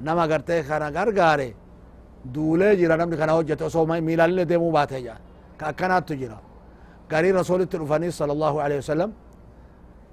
نما 0.06 0.24
غرتي 0.32 0.63
كان 0.68 0.84
غرغاري 0.98 1.50
دوله 2.36 2.74
جرا 2.80 2.96
نمني 3.00 3.16
كان 3.20 3.30
وجهته 3.39 3.68
سو 3.75 3.86
ميلال 3.86 4.46
ديمو 4.51 4.70
باته 4.75 5.00
جا 5.06 5.16
كاكنات 5.60 6.04
تجرا 6.10 6.39
غاري 7.12 7.30
رسول 7.39 7.60
الرفاني 7.62 8.10
صلى 8.20 8.32
الله 8.36 8.54
عليه 8.63 8.78
وسلم 8.84 9.10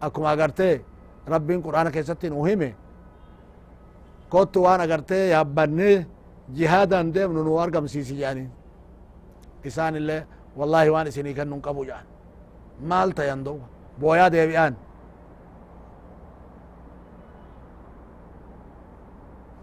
أكما 0.06 0.32
غرتي 0.40 0.72
rabbiin 1.26 1.62
qur'aana 1.62 1.90
keessatti 1.90 2.30
nu 2.30 2.44
hime 2.46 2.74
kottu 4.30 4.62
waan 4.62 4.80
agarte 4.80 5.18
yaabbanne 5.34 6.06
jihaadan 6.58 7.14
deemnu 7.14 7.44
nu 7.44 7.58
argamsiisi 7.64 8.14
jedhaniin 8.20 8.50
isaan 9.68 9.94
illee 10.00 10.20
wallahi 10.58 10.90
waan 10.94 11.06
isinii 11.10 11.34
kennun 11.38 11.60
qabu 11.66 11.84
jedhan 11.88 12.06
maal 12.90 13.10
tayan 13.18 13.40
duuba 13.46 13.66
booyaa 14.00 14.30
deebi'an 14.34 14.74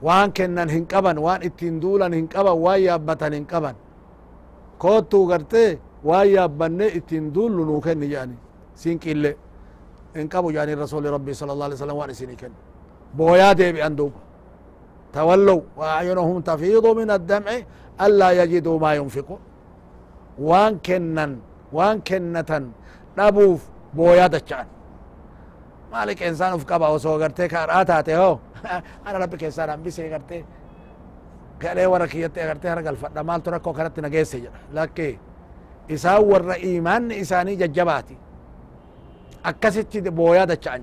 waan 0.06 0.32
kennan 0.38 0.70
hin 0.70 0.86
qaban 0.88 1.18
waan 1.26 1.42
ittiin 1.48 1.80
duulan 1.84 2.14
hin 2.14 2.28
qaban 2.28 2.58
waan 2.66 2.82
yaabbatan 2.84 3.34
hin 3.38 3.46
qaban 3.46 3.76
kottuu 4.84 5.26
gartee 5.32 5.80
waan 6.04 6.28
yaabbanne 6.36 6.88
ittiin 7.00 7.34
duullu 7.36 7.66
nuu 7.70 7.82
kenni 7.82 8.08
jedhani 8.14 8.38
sinqille 8.82 9.32
in 10.20 10.28
qabu 10.34 10.52
jedhani 10.52 10.76
rasuli 10.76 11.08
rabbi 11.16 11.34
sala 11.40 11.52
allah 11.54 11.66
alih 11.66 11.78
wasallam 11.80 11.98
waan 12.02 12.12
isinii 12.16 12.36
kennu 12.42 12.58
booyaa 13.18 13.54
deebi'an 13.62 13.96
duuba 13.98 14.20
تولوا 15.14 15.62
وأعينهم 15.78 16.38
تفيض 16.42 16.86
من 17.00 17.10
الدمع 17.18 17.52
ألا 18.06 18.30
يجدوا 18.42 18.78
ما 18.84 18.92
ينفقون 19.00 19.42
وان 20.50 20.74
كنن 20.88 21.32
وان 21.78 21.96
كنة 22.10 22.52
نبوف 23.18 23.62
بويا 23.94 24.28
دچان 24.28 24.68
مالك 25.92 26.24
إنسان 26.24 26.54
افقبا 26.54 26.88
وسو 26.88 27.18
غرتي 27.22 27.48
كاراتاتي 27.48 28.16
هو؟ 28.16 28.40
أنا 29.08 29.18
ربك 29.18 29.44
إنسان 29.44 29.70
أمبسي 29.70 30.14
غرتي. 30.14 30.46
كألي 31.60 31.86
وركيتي 31.86 32.42
غرتي 32.50 32.68
هرقل 32.68 32.96
فدا 32.96 33.22
مال 33.22 33.44
تركو 33.44 33.74
كانت 33.74 34.00
نجيسي. 34.00 34.50
لكي 34.74 35.18
إسا 35.92 36.18
ور 36.18 36.54
إيمان 36.54 37.12
إساني 37.12 37.56
ججباتي. 37.56 38.18
أكست 39.46 39.98
بويا 39.98 40.46
دچان 40.46 40.82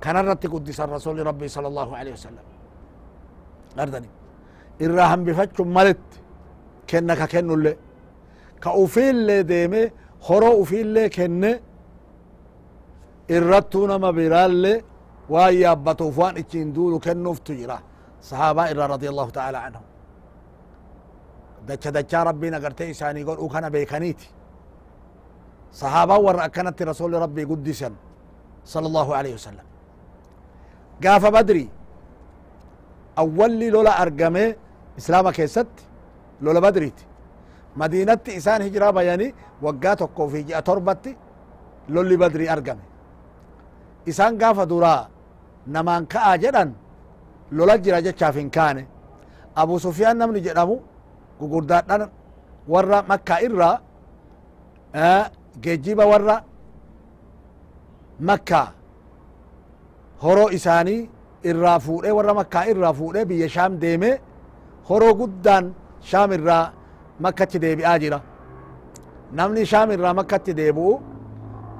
كان 0.00 0.16
رتي 0.28 0.48
قدس 0.48 0.80
الرسول 0.80 1.26
ربي 1.26 1.48
صلى 1.48 1.68
الله 1.68 1.96
عليه 1.96 2.12
وسلم. 2.12 2.46
أردني. 3.78 4.10
إراهم 4.82 5.24
بفتش 5.24 5.60
ملت. 5.60 6.06
كنك 6.90 7.22
كنو 7.32 7.54
اللي. 7.54 7.76
كأوفيل 8.62 9.14
اللي 9.16 9.42
ديمي 9.42 9.82
خرو 9.84 9.96
أوفيل 10.30 10.80
اللي 10.86 11.08
كنه 11.08 11.60
irrattuu 13.36 13.86
nama 13.90 14.12
biraallee 14.18 14.82
waan 15.34 15.54
yaabbatuuf 15.64 16.16
waan 16.18 16.36
ichiin 16.42 16.68
duulu 16.76 16.96
kennuuftu 17.06 17.52
jira 17.60 17.78
sahaabaa 18.28 18.66
irraa 18.72 18.88
radi 18.94 19.06
allahu 19.12 19.30
taala 19.38 19.58
anhum 19.66 19.84
dacha 21.68 21.90
dachaa 21.96 22.24
rabbiin 22.30 22.54
agartee 22.58 22.88
isaanii 22.94 23.24
godhuu 23.28 23.48
kana 23.54 23.68
beekaniiti 23.74 24.26
sahaabaan 25.80 26.22
warra 26.26 26.42
akkanatti 26.48 26.82
rasuli 26.90 27.16
rabbii 27.24 27.46
guddisan 27.50 27.94
sala 28.72 28.86
allahu 28.90 29.10
alaihi 29.18 29.36
wasalam 29.38 29.66
gaafa 31.04 31.28
badri 31.36 31.64
awwalli 33.22 33.68
lola 33.76 33.92
argame 34.04 34.44
islaama 35.00 35.30
keessatti 35.38 35.82
lola 36.44 36.60
badriiti 36.66 37.04
madiinatti 37.80 38.30
isaan 38.40 38.62
hijiraa 38.66 38.92
bayanii 38.98 39.34
waggaa 39.64 39.96
tokkoo 40.00 40.28
fi 40.32 40.38
ji'a 40.48 40.62
torbatti 40.68 41.10
lolli 41.94 42.16
badrii 42.22 42.48
argame. 42.54 42.82
Isaan 44.10 44.34
gaafa 44.40 44.64
duraa 44.70 45.08
namaan 45.74 46.04
ka'a 46.12 46.32
jedhan 46.42 46.70
lola 47.56 47.74
jira 47.84 48.00
jechaaf 48.06 48.34
hin 48.36 48.50
kaane. 48.56 48.82
Abu 49.60 49.74
sufyaan 49.84 50.16
namni 50.20 50.40
jedhamu 50.46 50.76
gugurdaadhan 51.40 52.02
warra 52.72 52.98
makka 53.10 53.36
irra 53.46 53.70
geejiba 55.62 56.04
warra 56.12 56.36
makka 58.28 58.60
horoo 60.22 60.48
isaanii 60.58 61.08
irraa 61.50 61.78
fuudhee 61.86 62.12
warra 62.18 62.34
makkaa 62.40 62.64
irraa 62.72 62.92
fuudhee 62.98 63.24
biyya 63.30 63.48
shaam 63.54 63.72
deeme 63.82 64.10
horoo 64.88 65.14
guddaan 65.20 65.64
shaam 66.10 66.30
irraa 66.36 66.64
jira 68.02 68.20
namni 69.32 69.66
shaam 69.66 69.90
irraa 69.90 70.14
makkatti 70.14 70.52
deebi'u 70.60 70.92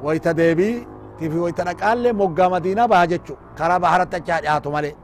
wayta 0.04 0.30
deebii 0.40 0.86
tifi 1.18 1.38
wayta 1.44 1.62
dhaqaallee 1.68 2.12
moggaa 2.12 2.48
madiinaa 2.54 2.88
baha 2.92 3.06
jechu 3.12 3.34
karaa 3.58 3.80
baharatti 3.84 4.16
achaa 4.16 4.40
dhiyaatu 4.42 4.70
malee 4.70 4.94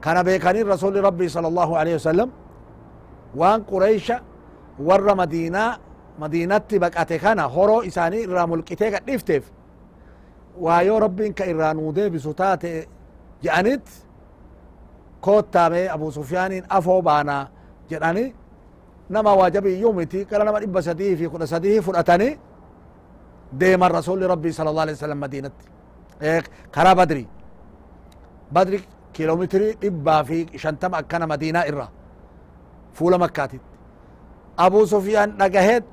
kana 0.00 0.24
beekanii 0.24 0.62
rasuli 0.74 1.00
rabbii 1.08 1.28
sala 1.34 1.48
allahu 1.48 1.72
alaihi 1.80 1.96
wasalam 2.00 2.30
waan 3.40 3.60
qureysha 3.70 4.16
warra 4.88 5.14
madiinaa 5.20 5.70
madiinatti 6.20 6.78
baqate 6.84 7.16
kana 7.24 7.42
horoo 7.54 7.82
isaanii 7.90 8.22
irraa 8.26 8.46
mulqitee 8.46 8.90
gadhifteef 8.94 9.44
waa 10.64 10.82
yoo 10.88 10.98
rabbiin 11.06 11.34
ka 11.38 11.44
irraa 11.52 11.72
nuu 11.74 11.92
deebisu 11.98 12.34
taate 12.34 12.70
je'anit 13.42 13.86
koottaame 15.20 15.80
abu 15.94 16.12
sufyaaniin 16.12 16.64
afoo 16.68 17.02
baanaa 17.02 17.44
jedhani 17.90 18.24
nama 19.14 19.30
waajabiyyuu 19.40 19.92
miti 19.98 20.24
gara 20.30 20.44
nama 20.44 20.58
dhibba 20.62 20.80
sadii 20.88 21.16
fi 21.20 21.24
kudha 21.32 21.46
sadii 21.46 21.80
fudhatanii 21.86 22.32
deeman 23.60 23.90
rasuli 23.98 24.26
rabbii 24.32 24.52
sala 24.58 24.70
allah 24.70 24.82
alih 24.86 24.94
wasalam 24.98 25.18
madinatti 25.24 25.66
karaa 26.74 26.94
badri 27.00 27.24
badri 28.54 28.78
kiiloometiri 29.14 29.68
dhibbaa 29.82 30.22
fi 30.28 30.38
shantama 30.62 30.96
akkana 31.02 31.26
madiinaa 31.32 31.64
irra 31.70 31.86
fuula 32.96 33.16
makkaatit 33.24 33.62
abu 34.66 34.80
sufyaan 34.92 35.30
dhagaheet 35.40 35.84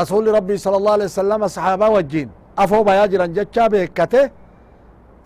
rasuli 0.00 0.30
rabbii 0.38 0.58
sala 0.64 0.76
allah 0.80 0.92
alih 0.96 1.06
wasalama 1.12 1.48
sahaabaa 1.56 1.90
wajjiin 1.96 2.28
afoo 2.62 2.82
bayaa 2.88 3.08
jiran 3.12 3.32
jechaa 3.36 3.68
beekate 3.72 4.22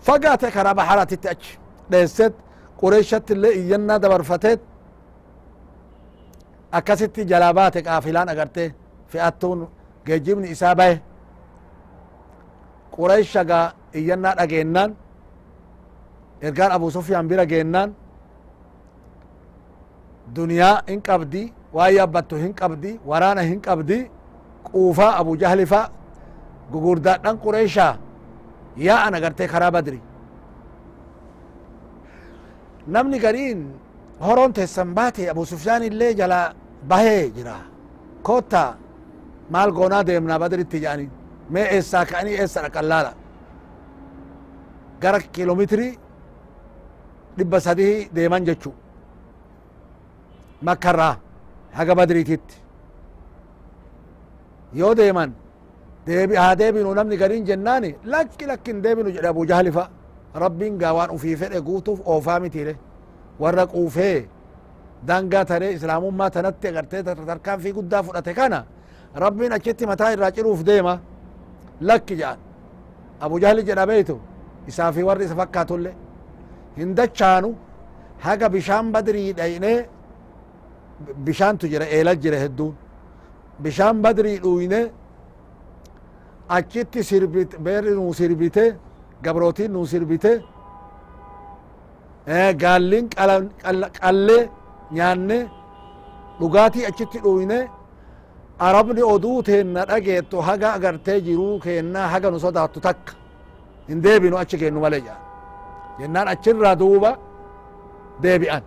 fagaate 0.07 0.47
karaa 0.55 0.73
baharatitti 0.79 1.27
achi 1.33 1.53
dheesset 1.91 2.33
qureeshatti 2.81 3.31
illee 3.35 3.53
iyyannaa 3.61 3.99
dabarfateet 4.03 4.59
akkasitti 6.71 7.25
jalaa 7.25 7.53
baate 7.53 7.81
qaafilaan 7.81 8.29
agarte 8.29 8.73
fe'attuun 9.11 9.67
geejibni 10.05 10.47
isaa 10.51 10.75
bahe. 10.75 11.01
Qureysha 12.95 13.43
gaa 13.45 13.73
iyyannaa 13.93 14.35
dhageennaan 14.37 14.95
ergaan 16.41 16.71
abu 16.71 16.91
sufyaan 16.91 17.27
bira 17.29 17.45
geennaan 17.45 17.95
duniyaa 20.35 20.81
hin 20.87 21.01
qabdi 21.01 21.53
waan 21.73 21.93
yaabbattu 21.95 22.35
hin 22.35 22.53
qabdi 22.53 22.99
waraana 23.09 23.41
hin 23.41 23.61
qabdi 23.61 23.97
quufaa 24.71 25.13
abu 25.21 25.37
jahlifa 25.37 25.81
gugurdaadhan 26.71 27.37
qureyshaa 27.43 27.93
yaa'an 28.87 29.13
agartee 29.13 29.47
karaa 29.47 29.71
badri. 29.71 29.99
Namni 32.87 33.19
gariin 33.19 33.59
horon 34.25 34.51
teessan 34.57 34.89
baate 34.97 35.23
abu 35.33 35.45
sufyaan 35.51 35.83
illee 35.89 36.13
jala 36.19 36.39
bahee 36.89 37.23
jira 37.35 37.55
kotta 38.27 38.63
maal 39.53 39.71
goonaa 39.77 40.03
deemnaa 40.07 40.39
badritti 40.43 40.77
jedhani 40.83 41.05
mee 41.53 41.65
eessaa 41.75 42.05
ka'anii 42.11 42.35
eessa 42.41 42.59
dhaqan 42.65 42.85
laala 42.91 43.11
gara 45.01 45.19
kiiloometiri 45.33 45.87
dhibba 47.37 47.57
sadii 47.67 47.95
deeman 48.15 48.43
jechu 48.47 48.71
makkarraa 50.67 51.15
haga 51.77 51.93
badriititti 51.99 52.55
yoo 54.79 54.93
deeman 54.99 55.31
haa 56.41 56.55
deebinu 56.61 56.93
namni 56.99 57.17
gariin 57.21 57.45
jennaani 57.49 57.89
lakki 58.13 58.45
lakki 58.51 58.71
hin 58.71 58.81
deebinu 58.85 59.09
jedhe 59.15 59.27
abu 59.33 59.45
jahlifa 59.51 59.83
rabbiin 60.43 60.73
gaa 60.81 60.93
waan 60.97 61.09
ufii 61.15 61.35
fedhe 61.41 61.59
guutuuf 61.67 61.99
oofaa 62.13 62.39
mitiire 62.43 62.73
warra 63.41 63.65
quufee 63.73 64.17
dangaa 65.07 65.45
taree 65.51 65.71
islaamummaa 65.77 66.29
tanatti 66.35 66.67
agartee 66.71 67.03
tarkaanfii 67.03 67.73
guddaa 67.77 68.03
fudhate 68.07 68.33
kana 68.39 68.59
rabbiin 69.23 69.51
achitti 69.57 69.85
mataa 69.91 70.11
irraa 70.15 70.31
ciruuf 70.37 70.61
deema 70.69 70.93
lakki 71.89 72.15
jedhan 72.21 72.39
abu 73.25 73.35
jahli 73.43 73.61
jedha 73.69 73.85
beeytu 73.91 74.15
isaa 74.71 74.91
fi 74.95 75.01
warri 75.09 75.25
isa 75.27 75.35
fakkaatulle 75.41 75.91
hin 76.79 76.89
dachaanu 76.97 77.49
haga 78.25 78.47
bishaan 78.55 78.91
badrii 78.95 79.29
dhayne 79.39 79.71
bishaantu 81.25 81.65
jira 81.71 81.85
eela 81.97 82.13
jira 82.23 82.37
hedduun 82.43 82.73
bishaan 83.63 83.97
badrii 84.05 84.37
dhuyne 84.45 84.81
achitti 86.57 87.03
sirbit 87.09 87.51
beerri 87.65 87.91
nuu 87.99 88.13
sirbite 88.19 88.65
gabrootiin 89.25 89.71
nuu 89.75 89.85
sirbite 89.91 90.31
gaallin 92.61 93.05
qallee 93.99 94.43
nyaanne 94.97 95.37
dhugaatii 96.39 96.85
achitti 96.89 97.19
dhuyne 97.25 97.59
arabni 98.67 99.01
oduu 99.13 99.39
teenna 99.47 99.81
dhageetto 99.89 100.37
haga 100.47 100.67
agartee 100.77 101.19
jiruu 101.27 101.55
keenna 101.65 102.01
haga 102.13 102.27
nu 102.31 102.39
sodaattu 102.45 102.79
takka 102.87 103.13
hin 103.89 103.99
deebinu 104.05 104.35
achi 104.41 104.57
kennu 104.61 104.79
male 104.85 104.99
jedhan 105.05 105.21
jennaan 105.99 106.27
achirraa 106.33 106.75
duuba 106.81 107.11
deebi'an 108.23 108.63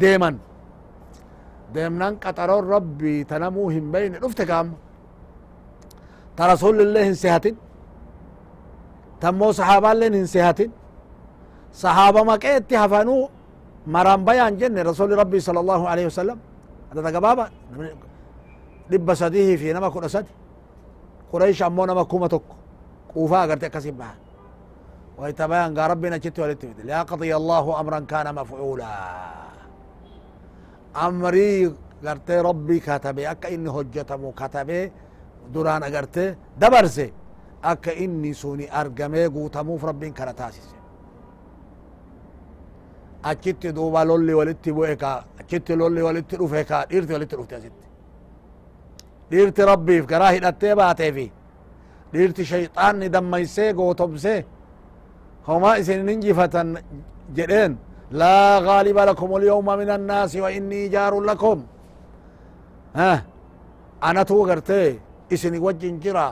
deeman 0.00 0.36
deemnan 1.74 2.14
qaxaroon 2.24 2.64
rabbii 2.74 3.20
tanamuu 3.30 3.68
hin 3.74 3.86
beyne 3.92 4.16
dhufte 4.22 4.44
gaamma 4.50 4.76
ta 6.36 6.42
rasulillee 6.52 7.04
hin 7.08 7.16
sehatin 7.22 7.56
tammoo 9.22 9.52
sahaabaalleen 9.58 10.14
hin 10.20 10.26
sehatin 10.34 10.70
maqeetti 12.30 12.74
hafanuu 12.74 13.28
maran 13.86 14.24
bayan 14.24 14.56
jenne 14.58 14.82
rasuli 14.82 15.14
rabbii 15.14 15.40
sala 15.40 15.60
allahu 15.60 15.84
alaihi 15.86 16.08
wasalam 16.08 16.38
adada 16.92 17.10
gabaaba 17.12 17.44
dhibba 18.90 19.12
sadihi 19.16 19.56
fi 19.58 19.72
nama 19.72 19.90
kudha 19.90 20.08
sadi 20.08 20.30
quraish 21.30 21.62
ammoo 21.62 21.86
nama 21.86 22.04
kuma 22.04 22.28
tokko 22.28 22.54
quufaa 23.12 23.42
agarte 23.44 23.66
akkasin 23.66 23.96
bahan 24.00 24.18
wayta 25.18 25.48
bayan 25.48 25.74
gaa 25.74 25.88
rabbiin 25.92 26.12
achitti 26.18 26.40
walitti 26.40 26.66
fide 26.68 26.82
liyaqdiya 26.88 27.36
allahu 27.36 27.70
amran 27.80 28.06
kana 28.06 28.32
mafcuula 28.32 28.88
amrii 30.94 31.72
gartee 32.02 32.40
rabbii 32.42 32.80
katabe 32.80 33.22
akka 33.32 33.48
inni 33.54 33.68
hojjetamu 33.76 34.32
katabe 34.32 34.92
duraan 35.52 35.82
agarte 35.82 36.24
dabarse 36.60 37.06
akka 37.62 37.92
inni 38.04 38.34
suni 38.34 38.64
argamee 38.80 39.28
guutamuuf 39.28 39.82
rabbiin 39.90 40.12
kana 40.14 40.32
taasise 40.40 40.83
achitti 43.30 43.68
duuba 43.76 44.00
lolli 44.10 44.34
walitti 44.40 44.70
bu'e 44.76 44.94
ka 45.02 45.10
achitti 45.40 45.72
lolli 45.80 46.02
walitti 46.06 46.34
dhufe 46.40 46.60
ka 46.70 46.78
dhiirti 46.90 47.12
walitti 47.16 47.36
dhufte 47.38 47.54
asitti 47.60 47.86
dhiirti 49.30 49.62
rabbiif 49.70 50.04
garaa 50.12 50.32
hidhattee 50.36 50.74
baateefi 50.80 51.26
dhiirti 52.12 52.42
shayxaanni 52.50 53.06
dammaysee 53.14 53.70
gootomsee 53.78 54.40
homaa 55.48 55.74
isin 55.80 56.08
injifatan 56.14 56.68
jedheen 57.36 57.72
laa 58.20 58.54
gaaliba 58.66 59.02
lakum 59.10 59.30
alyawma 59.38 59.76
min 59.80 59.90
annaasi 59.96 60.40
wa 60.44 60.50
innii 60.58 60.86
jaarun 60.94 61.24
lakum 61.30 61.58
anatu 64.08 64.44
gartee 64.48 64.88
isini 65.34 65.58
wajjin 65.66 65.96
jira 66.02 66.26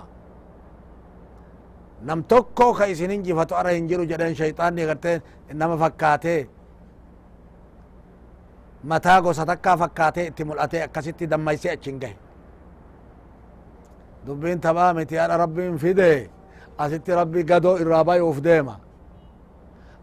nam 2.07 2.20
tokko 2.33 2.66
ka 2.78 2.85
isin 2.92 3.11
injifatu 3.16 3.55
ara 3.61 3.70
hin 3.76 3.88
jiru 3.90 4.05
jedhen 4.11 4.35
shayxaanni 4.40 4.87
garte 4.90 5.12
nama 5.61 5.76
fakkaate 5.83 6.37
mataa 8.85 9.21
gosa 9.23 9.47
takkaa 9.47 9.77
fakkaatee 9.77 10.27
itti 10.27 10.45
mul'ate 10.45 10.83
akkasitti 10.83 11.27
dammayse 11.31 11.71
achin 11.71 11.99
gahe 12.01 12.16
dubbiin 14.27 14.61
tabaa 14.61 14.95
miti 14.95 15.16
hadha 15.16 15.37
rabbiin 15.37 15.79
fide 15.79 16.31
asitti 16.79 17.14
rabbi 17.14 17.45
gadoo 17.45 17.77
irraa 17.83 18.05
bayuuf 18.05 18.38
deema 18.45 18.75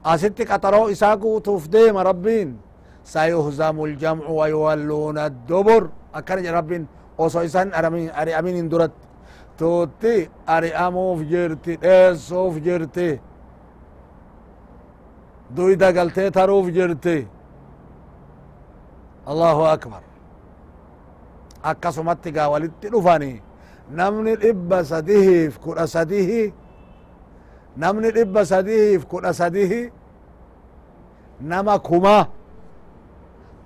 asitti 0.04 0.46
qaxaroo 0.46 0.88
isaa 0.90 1.18
guutuuf 1.18 1.68
deema 1.72 2.04
rabbiin 2.04 2.56
sayuhzamu 3.04 3.88
ljamcu 3.88 4.38
wayuwalluuna 4.38 5.24
addubur 5.24 5.90
akkana 6.14 6.42
jedhe 6.42 6.54
rabbiin 6.60 6.88
oso 7.18 7.44
isan 7.44 7.72
ari'aminin 8.22 8.70
duratti 8.72 9.08
tuutti 9.58 10.30
ari'amuuf 10.48 11.20
jirti 11.32 11.78
dheessuuf 11.82 12.56
jirti 12.66 13.10
duyda 15.56 15.92
galtee 15.92 16.32
taruuf 16.32 16.68
jirti 16.78 17.28
allahu 19.32 19.62
akbar 19.76 20.02
akkasumatti 21.72 22.32
gaa 22.38 22.50
walitti 22.54 22.88
dhufani 22.94 23.34
namni 24.00 24.34
dhibba 24.44 24.78
sadihiif 24.92 25.60
kudha 25.66 25.86
sadihi 25.96 26.42
namni 27.84 28.10
dhibba 28.18 28.42
sadihiif 28.54 29.06
kudha 29.12 29.34
sadihi 29.42 29.82
nama 31.52 31.80
kuma 31.80 32.18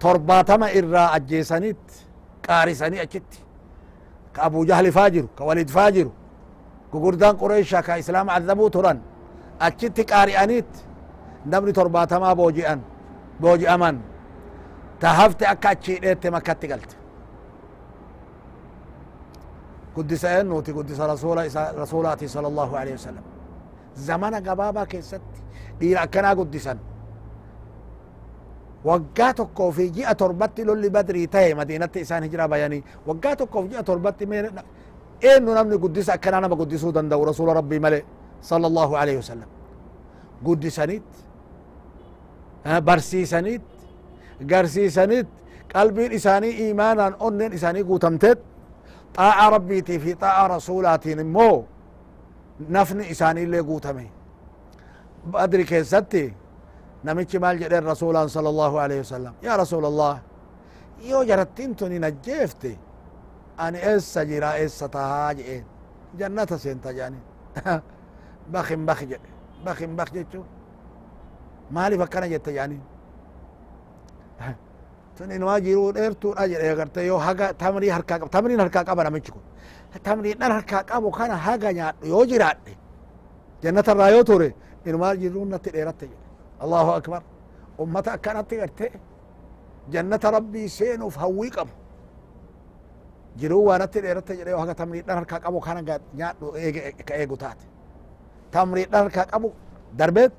torbaatama 0.04 0.68
irraa 0.80 1.10
ajjeesanit 1.18 1.82
qaarisanii 2.46 3.00
achitti 3.06 3.40
ka 4.34 4.40
abu 4.48 4.66
jahli 4.70 4.92
faa 4.98 5.10
jiru 5.14 5.28
ka 5.38 5.44
walid 5.50 5.70
faa 5.76 5.90
jiru 5.96 6.12
gugurdaan 6.92 7.36
qureysha 7.42 7.80
ka 7.88 7.98
islaam 8.02 8.28
cadabuu 8.36 8.70
turan 8.76 8.98
achitti 9.68 10.04
qaari'aniit 10.12 10.72
namni 11.52 11.72
torbaatamaa 11.80 12.36
booji'an 12.42 12.80
booji'aman 13.42 13.96
تهفت 15.04 15.44
أكاتشي 15.44 15.94
ريت 16.04 16.26
إيه 16.26 16.32
ما 16.32 16.40
كاتقلت 16.40 16.92
قدس 19.98 20.26
أنوتي 20.26 20.72
قدس 20.78 21.00
رسول 21.00 21.38
رسولاتي 21.84 22.28
صلى 22.36 22.48
الله 22.52 22.70
عليه 22.80 22.94
وسلم. 22.94 23.26
زمان 24.08 24.34
قبابا 24.48 24.84
كيست. 24.92 25.22
إيرا 25.82 26.06
كنا 26.14 26.32
قدسا 26.40 26.78
وقاتك 28.88 29.60
في 29.76 29.86
جئة 29.98 30.12
تربتي 30.12 30.64
للي 30.64 30.90
بدري 30.90 31.26
تاي 31.34 31.54
مدينة 31.54 31.94
إسان 31.98 32.24
هجرابا 32.24 32.58
يعني 32.58 32.84
وقاتك 33.08 33.54
في 33.62 33.68
جئة 33.68 33.82
تربتي 33.82 34.26
مين 34.26 34.46
إنو 34.46 34.62
إيه 35.24 35.40
نمني 35.40 35.76
قدس 35.84 36.10
أكنا 36.10 36.40
نبا 36.40 36.56
قدسو 36.56 36.90
دندو 36.96 37.24
رسول 37.24 37.48
ربي 37.60 37.80
ملي 37.80 38.02
صلى 38.42 38.68
الله 38.68 38.90
عليه 38.98 39.18
وسلم. 39.18 39.50
قدسانيت 40.46 41.08
برسي 42.66 43.26
سانيت 43.26 43.62
garsiisanit 44.52 45.28
qalbiin 45.74 46.12
isaanii 46.12 46.70
imaanaan 46.70 47.16
onnen 47.20 47.54
isaanii 47.54 47.84
guutamteet 47.84 48.40
xaa'a 49.18 49.50
rabbiitii 49.56 50.00
fi 50.00 50.12
xaa'a 50.22 50.48
rasulaatiin 50.48 51.20
immoo 51.20 51.66
nafni 52.70 53.04
isaaniillee 53.14 53.64
guutame 53.64 54.06
badri 55.32 55.66
keessatti 55.66 56.24
namichi 57.04 57.40
maal 57.40 57.58
jedheen 57.64 57.84
rasuulaan 57.84 58.30
sala 58.30 58.50
allahu 58.50 58.78
alaihi 58.84 59.02
wasalam 59.06 59.34
yaa 59.42 59.58
rasuul 59.58 59.86
allah 59.92 60.20
yoo 61.10 61.24
jarattiin 61.30 61.76
tun 61.76 61.92
hin 61.92 62.04
ajjeefte 62.04 62.78
ani 63.58 63.78
eessa 63.92 64.26
jira 64.26 64.54
eessa 64.58 64.90
tahaa 64.90 65.34
jedheen 65.34 65.66
jannata 66.20 66.58
seenta 66.58 66.90
jedhani 66.94 67.20
bakin 68.52 68.86
bak 68.86 69.00
jedhe 69.12 69.30
bakin 69.66 69.96
bak 69.98 70.10
jechuun 70.14 70.46
maaliif 71.72 72.02
akkana 72.02 72.28
jette 72.34 72.52
jedhaniin 72.52 72.82
tun 75.18 75.32
inumaa 75.32 75.60
jiruu 75.60 75.92
dheertuudha 75.94 76.48
jedhe 76.48 76.70
agarte 76.76 77.06
yoo 77.08 77.18
haga 77.18 77.54
tamrii 77.54 77.90
harkaa 77.90 78.20
qaba 78.20 78.30
tamriin 78.30 78.60
harkaa 78.60 78.84
qaba 78.84 79.04
namichi 79.04 79.32
kun 79.32 79.42
tamriidhan 80.04 80.52
harkaa 80.52 80.84
qabu 80.84 81.12
kana 81.12 81.36
haga 81.38 81.74
nyaadhu 81.74 82.08
yoo 82.08 82.26
jiraadhe 82.26 82.74
jannata 83.64 83.92
irraa 83.92 84.10
yoo 84.10 84.24
ture 84.24 84.50
inumaa 84.86 85.16
jiruu 85.16 85.46
natti 85.46 85.72
dheeratte 85.72 86.06
jedhe. 86.06 86.24
Allahu 86.60 86.92
akbar. 86.92 87.22
Ummata 87.80 88.14
akkanatti 88.14 88.56
garte 88.58 88.92
jannata 89.90 90.32
rabbii 90.32 90.70
seenuuf 90.70 91.16
hawwii 91.18 91.50
qabu. 91.50 91.72
Jiruu 93.38 93.64
waa 93.66 93.78
natti 93.78 94.02
dheeratte 94.02 94.38
jedhe 94.38 94.52
yoo 94.52 94.60
haga 94.60 94.76
tamriidhan 94.76 95.18
harkaa 95.18 95.40
qabu 95.40 95.60
kana 95.60 95.82
nyaadhu 96.14 96.52
ka 97.06 97.14
eegu 97.16 97.38
taate. 97.38 97.66
Tamriidhan 98.52 99.04
harkaa 99.04 99.26
qabu 99.26 99.54
darbeet 99.98 100.34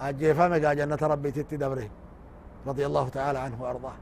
ajjeefame 0.00 0.60
gaa 0.60 0.74
jannata 0.74 1.08
rabbiititti 1.08 1.58
dabre 1.58 1.90
رضي 2.66 2.86
الله 2.86 3.08
تعالى 3.08 3.38
عنه 3.38 3.62
وأرضاه. 3.62 3.92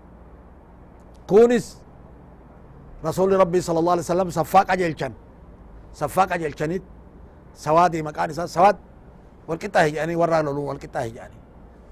كونس 1.26 1.82
رسول 3.04 3.40
ربي 3.40 3.60
صلى 3.60 3.78
الله 3.78 3.92
عليه 3.92 4.02
وسلم 4.02 4.30
سفاق 4.30 4.70
أجلشن 4.70 5.12
سفاق 5.92 6.32
أجلشنيت 6.32 6.82
سوادي 7.54 8.02
مكان 8.02 8.32
سواد. 8.32 8.76
والقطة 9.48 9.80
يعني 9.80 10.16
ورا 10.16 10.42
لولو 10.42 10.62
والقطة 10.62 11.00
يعني 11.00 11.34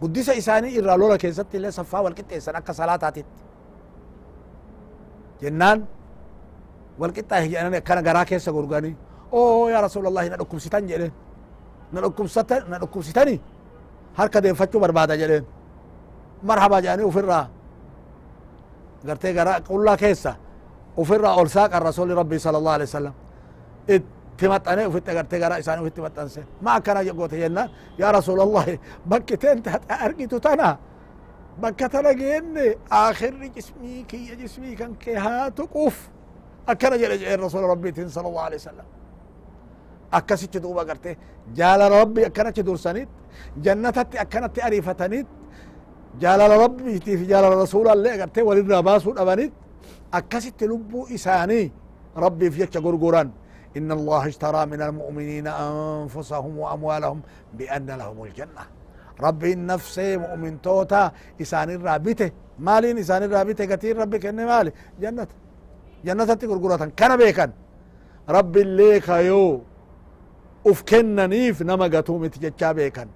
قدس 0.03 0.29
إساني 0.31 0.79
إرى 0.79 0.97
لولا 0.97 1.17
كيست 1.17 1.55
اللي 1.55 1.71
صفا 1.71 1.99
والقطة 1.99 2.37
إسان 2.37 2.55
أكا 2.57 2.73
صلاة 2.73 2.99
هاتت 3.03 3.27
جنان 5.43 5.85
والقطة 6.99 7.37
يعني 7.37 7.81
كان 7.81 8.07
غرا 8.07 8.23
كيسا 8.23 8.53
غرغاني. 8.53 8.95
أوه 9.33 9.71
يا 9.71 9.81
رسول 9.81 10.07
الله 10.07 10.29
ندكم 10.29 10.59
ستان 10.59 10.87
جلين 10.87 11.13
ندكم 11.93 12.27
ستان 12.27 12.63
ندكم 12.71 13.03
ستاني 13.03 13.41
دين 14.37 14.55
فتشو 14.55 14.79
بربادا 14.79 15.17
جلين 15.17 15.45
marhaba 16.43 16.81
jedhanii 16.81 17.05
ufirraa 17.05 17.47
gartee 19.07 19.33
gara 19.33 19.61
qullaa 19.61 19.97
keessa 19.97 20.35
ufirraa 20.97 21.35
ol 21.41 21.49
saaqan 21.49 21.83
rasuli 21.83 22.15
rabbi 22.15 22.39
sala 22.39 22.59
allah 22.59 22.75
alih 22.75 22.87
wasalam 22.89 23.15
itti 23.89 24.49
maxxane 24.49 24.87
ufitti 24.87 25.13
gartee 25.19 25.41
gara 25.41 25.59
isaanii 25.63 25.83
ufitti 25.85 26.01
maxxanse 26.01 26.41
ma 26.61 26.75
akkana 26.79 27.05
goote 27.19 27.37
jennaan 27.43 27.71
yaa 27.99 28.13
rasul 28.13 28.41
allahi 28.41 28.81
bakki 29.09 29.37
teen 29.37 29.63
argitu 29.89 30.41
tana 30.41 30.79
bakka 31.61 31.89
tana 31.89 32.15
geenne 32.15 32.77
akhirri 32.91 33.51
jismii 33.57 34.05
kiyya 34.05 34.35
jismii 34.37 34.77
kan 34.77 34.95
kee 35.03 35.15
haa 35.15 35.51
tuquuf 35.51 36.09
akkana 36.67 36.97
jedhe 36.99 37.19
jedheen 37.19 37.41
rasul 37.41 37.69
rabbiitin 37.73 38.09
sala 38.09 38.29
allah 38.29 38.45
alih 38.49 38.59
wasalam 38.63 38.87
akkasitti 40.19 40.59
duuba 40.65 40.85
garte 40.89 41.11
jaalala 41.59 41.97
rabbi 42.03 42.21
akkanatti 42.29 42.63
dursanit 42.69 43.09
jannatatti 43.65 44.17
akkanatti 44.25 44.61
ariifatanit 44.67 45.27
jaalala 46.23 46.57
rabbiitii 46.65 47.17
fi 47.21 47.25
jaalala 47.33 47.57
rasuulallee 47.65 48.13
agartee 48.17 48.43
walirraa 48.49 48.83
baasuu 48.89 49.15
dhabanit 49.19 49.53
akkasitti 50.19 50.65
lubbuu 50.73 51.07
isaanii 51.17 51.67
rabbiif 52.25 52.55
jecha 52.61 52.81
gurguran 52.87 53.31
إن 53.79 53.93
الله 53.99 54.23
اشترى 54.33 54.67
من 54.73 54.81
المؤمنين 54.89 55.47
أنفسهم 55.47 56.53
وأموالهم 56.63 57.19
بأن 57.59 57.87
لهم 58.01 58.19
الجنة 58.27 58.65
ربي 59.27 59.53
النفس 59.59 59.97
مؤمن 60.25 60.53
توتا 60.67 61.03
إسان 61.43 61.69
الرابته 61.79 62.31
مالين 62.67 62.99
إسان 62.99 63.23
الرابته 63.29 63.65
كثير 63.73 63.95
ربي 64.03 64.19
كن 64.23 64.39
مالي 64.51 64.73
جنة 65.03 65.27
جنة 66.07 66.25
تقرقرة 66.41 66.85
كان 66.99 67.13
بيكا 67.21 67.47
ربي 68.37 68.61
الليك 68.67 69.09
يو 70.67 70.73
أف 70.73 70.83
كننيف 70.83 71.63
نما 71.63 71.85
قتومي 71.95 72.29
تججا 72.29 72.73
بيكا 72.73 73.07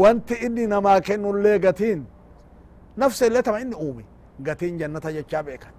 wanti 0.00 0.34
inni 0.46 0.66
namaa 0.66 1.00
kennullee 1.00 1.58
gatiin 1.64 2.00
nafsa 2.96 3.26
illee 3.26 3.42
tama 3.42 3.60
inni 3.60 3.76
uume 3.84 4.04
gatiin 4.46 4.78
jannata 4.80 5.12
jechaa 5.16 5.42
beekan 5.46 5.74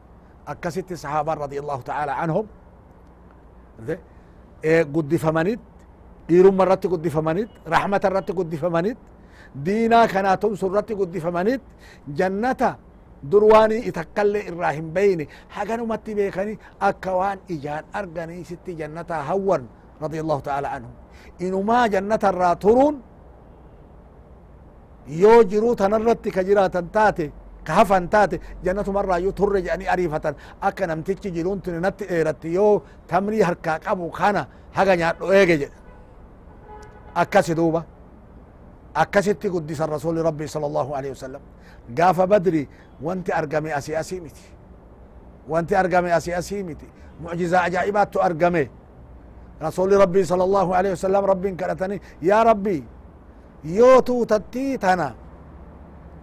akkasitti 0.52 0.96
sahaabaan 1.04 1.38
radi 1.44 1.60
allahu 1.60 1.84
taala 1.90 2.14
anhum 2.24 2.46
guddifamanit 4.96 5.60
dhiirumma 6.28 6.64
irratti 6.66 6.88
guddifamanit 6.94 7.50
rahmata 7.74 8.08
irratti 8.12 8.34
guddifamanit 8.40 8.98
diinaa 9.66 10.08
kanaa 10.14 10.38
tumsu 10.44 10.66
irratti 10.70 10.94
guddifamanit 11.02 11.62
jannata 12.20 12.70
durwaanii 13.32 13.82
itakkallee 13.90 14.44
irraa 14.50 14.72
hin 14.78 14.88
beyne 14.96 15.28
haganumatti 15.56 16.16
beekani 16.20 16.54
akka 16.90 17.12
waan 17.20 17.40
ijaan 17.56 17.84
arganii 18.00 18.44
sitti 18.50 18.76
jannata 18.82 19.16
hawwan 19.30 19.64
turuun 22.64 22.96
yoo 25.08 25.44
jiruu 25.44 25.76
tanarratti 25.76 26.32
ka 26.32 26.44
jiraatan 26.44 26.90
taate 26.92 27.32
ka 27.64 27.74
hafan 27.74 28.08
taate 28.10 28.40
jannatumarraayyuu 28.64 29.34
turre 29.40 29.62
jedhanii 29.62 29.88
ariifatan 29.88 30.36
akka 30.62 30.88
namtichi 30.88 31.32
jiruun 31.32 31.62
tuni 31.62 31.80
natti 31.80 32.06
dheeratti 32.10 32.54
yoo 32.54 32.82
tamrii 33.08 33.42
harkaa 33.42 33.80
qabu 33.80 34.10
kana 34.12 34.42
haga 34.78 34.96
nyaadho 34.96 35.34
eege 35.34 35.56
jedhe 35.62 35.78
akkasi 37.22 37.56
duuba 37.56 37.82
akkasitti 38.94 39.50
guddisan 39.50 39.90
rasuli 39.90 40.22
rabbi 40.30 40.48
sala 40.48 40.66
allahu 40.68 40.94
alehi 40.96 41.14
wasalam 41.16 41.42
gaafa 41.98 42.28
badri 42.28 42.68
wanti 43.02 43.32
argame 43.32 43.74
asii 43.74 43.96
asii 43.96 44.20
miti 44.22 44.46
wanti 45.50 45.76
argame 45.76 46.12
asii 46.14 46.34
asii 46.34 46.64
miti 46.64 46.88
mucjizaa 47.22 47.62
ajaa'ibaattu 47.68 48.22
argame 48.22 48.70
رسول 49.62 49.92
ربي 50.04 50.24
صلى 50.24 50.44
الله 50.44 50.76
عليه 50.76 50.92
وسلم 50.92 51.24
ربي 51.26 51.52
كرتني 51.52 52.02
يا 52.22 52.44
ربي 52.44 52.84
يو 53.64 54.00
توتتي 54.00 54.78
تنا 54.78 55.16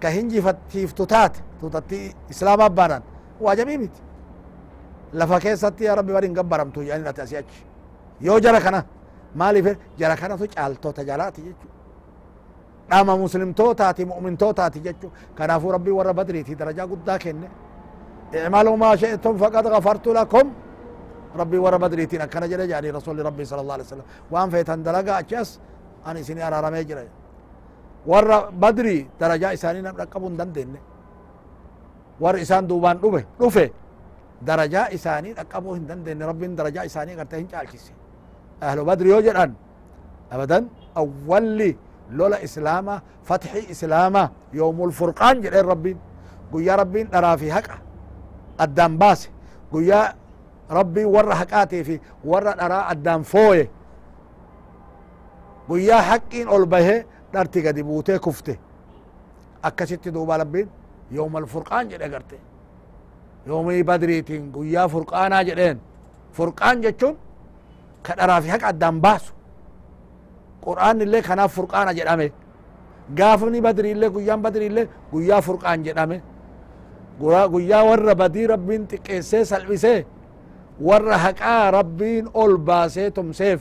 كهنجي 0.01 0.43
فتيف 0.43 0.93
توتات 0.93 1.37
توتتي 1.61 2.15
إسلام 2.31 2.61
أبانا 2.61 3.03
واجبي 3.41 3.77
ميت. 3.79 3.91
لفا 5.15 5.39
كيستي 5.39 5.85
يا 5.85 5.95
ربي 5.95 6.13
ورين 6.13 6.39
قبرمتو 6.39 6.81
يعني 6.81 7.03
لا 7.03 7.11
تأسيج 7.11 7.45
يو 8.21 8.39
جرى 8.39 8.61
كنا 8.61 8.85
مالي 9.37 9.63
في 9.63 9.77
جرى 9.99 10.17
كنا 10.17 10.37
تو 10.37 10.47
چالتو 10.47 10.91
تجالاتي 10.91 11.43
جيجو. 11.43 11.69
dhama 12.91 13.17
muslimtootaati 13.17 14.05
mu'mintootaati 14.05 14.81
jechu 14.87 15.09
kanaafuu 15.39 15.73
rabbii 15.73 15.95
warra 15.99 16.13
badriiti 16.13 16.55
darajaa 16.55 16.87
guddaa 16.87 17.19
kenne 17.19 17.49
اعملوا 18.35 18.77
ما 18.77 18.97
شئتم 18.97 19.37
فقد 19.37 19.67
غفرت 19.67 20.07
لكم. 20.09 20.53
ربي 21.41 21.59
ورا 21.65 21.77
بدريتين 21.85 22.21
أكنا 22.27 22.47
جل 22.47 22.71
يعني 22.71 22.89
رسول 22.91 23.17
ربي 23.29 23.45
صلى 23.51 23.61
الله 23.61 23.75
عليه 23.77 23.85
وسلم. 23.85 24.07
وان 24.33 24.49
فيتن 24.53 24.83
دلقا 24.87 25.19
أجاس 25.19 25.49
أنا 26.07 26.21
أرى 26.49 26.59
رمي 26.67 26.85
جرى 26.89 27.07
ورا 28.11 28.39
بدري 28.63 28.99
درجة 29.21 29.49
إساني 29.57 29.81
نرقبون 29.87 30.37
دندن 30.37 30.71
ور 32.23 32.35
إسان 32.45 32.67
دوبان 32.71 32.97
دوبه 33.03 33.25
دوفه. 33.41 33.71
درجة 34.43 34.81
إساني 34.97 35.31
نرقبون 35.33 35.87
دندن 35.89 36.23
ربي 36.31 36.47
درجة 36.61 36.81
إساني 36.89 37.13
قرتهن 37.19 37.47
جالكسي 37.53 37.93
أهل 38.63 38.79
بدر 38.85 39.07
يوجد 39.07 39.55
أبدا 40.33 40.59
أولي 40.97 41.71
لولا 42.11 42.45
إسلاما 42.45 42.95
فتحي 43.29 43.63
إسلاما 43.75 44.23
يوم 44.61 44.79
الفرقان 44.89 45.41
جل 45.41 45.65
ربي. 45.73 45.97
قل 46.53 46.63
يا 46.69 46.75
ربي 46.77 47.01
نرى 47.15 47.33
في 47.41 47.49
حقه. 47.53 47.79
baase 49.01 49.31
guyyaa 49.73 50.15
rabbii 50.71 51.05
warra 51.15 51.35
haqaatii 51.41 51.85
fi 51.85 52.01
warra 52.25 52.53
dharaa 52.61 52.85
addaan 52.93 53.25
fooye 53.25 53.69
guyyaa 55.69 56.03
haqqiin 56.11 56.49
ol 56.49 56.67
bahee 56.67 57.05
dharti 57.33 57.63
gadi 57.63 57.83
buutee 57.85 58.19
kufte 58.19 58.59
akkasitti 59.63 60.11
duuba 60.15 60.37
rabbiin 60.39 60.69
yooma 61.11 61.39
alfurqaan 61.39 61.89
jedhe 61.91 62.09
garte 62.09 62.37
yoomii 63.47 63.83
badriitiin 63.85 64.53
guyyaa 64.53 64.89
furqaanaa 64.89 65.43
jedheen 65.49 65.79
furqaan 66.33 66.83
jechuun 66.83 67.17
ka 68.03 68.15
dharaa 68.19 68.41
fi 68.41 68.49
haqa 68.49 68.67
addaan 68.67 69.01
baasu 69.01 69.33
qur'aan 70.65 71.01
illee 71.01 71.23
kanaaf 71.23 71.53
furqaana 71.57 71.93
jedhame 71.99 72.33
gaafni 73.19 73.61
badri 73.67 73.91
illee 73.91 74.09
guyyaan 74.17 74.43
badri 74.43 74.67
illee 74.67 74.89
guyyaa 75.13 75.41
furqaan 75.41 75.85
jedhame 75.85 76.21
guyyaa 77.53 77.85
warra 77.89 78.15
badii 78.15 78.47
rabbiin 78.47 78.87
xiqqeessee 78.91 79.45
salphisee 79.45 80.05
warra 80.81 81.17
haqaa 81.19 81.71
rabbiin 81.71 82.29
ol 82.35 82.57
baasee 82.59 83.11
tumseef 83.11 83.61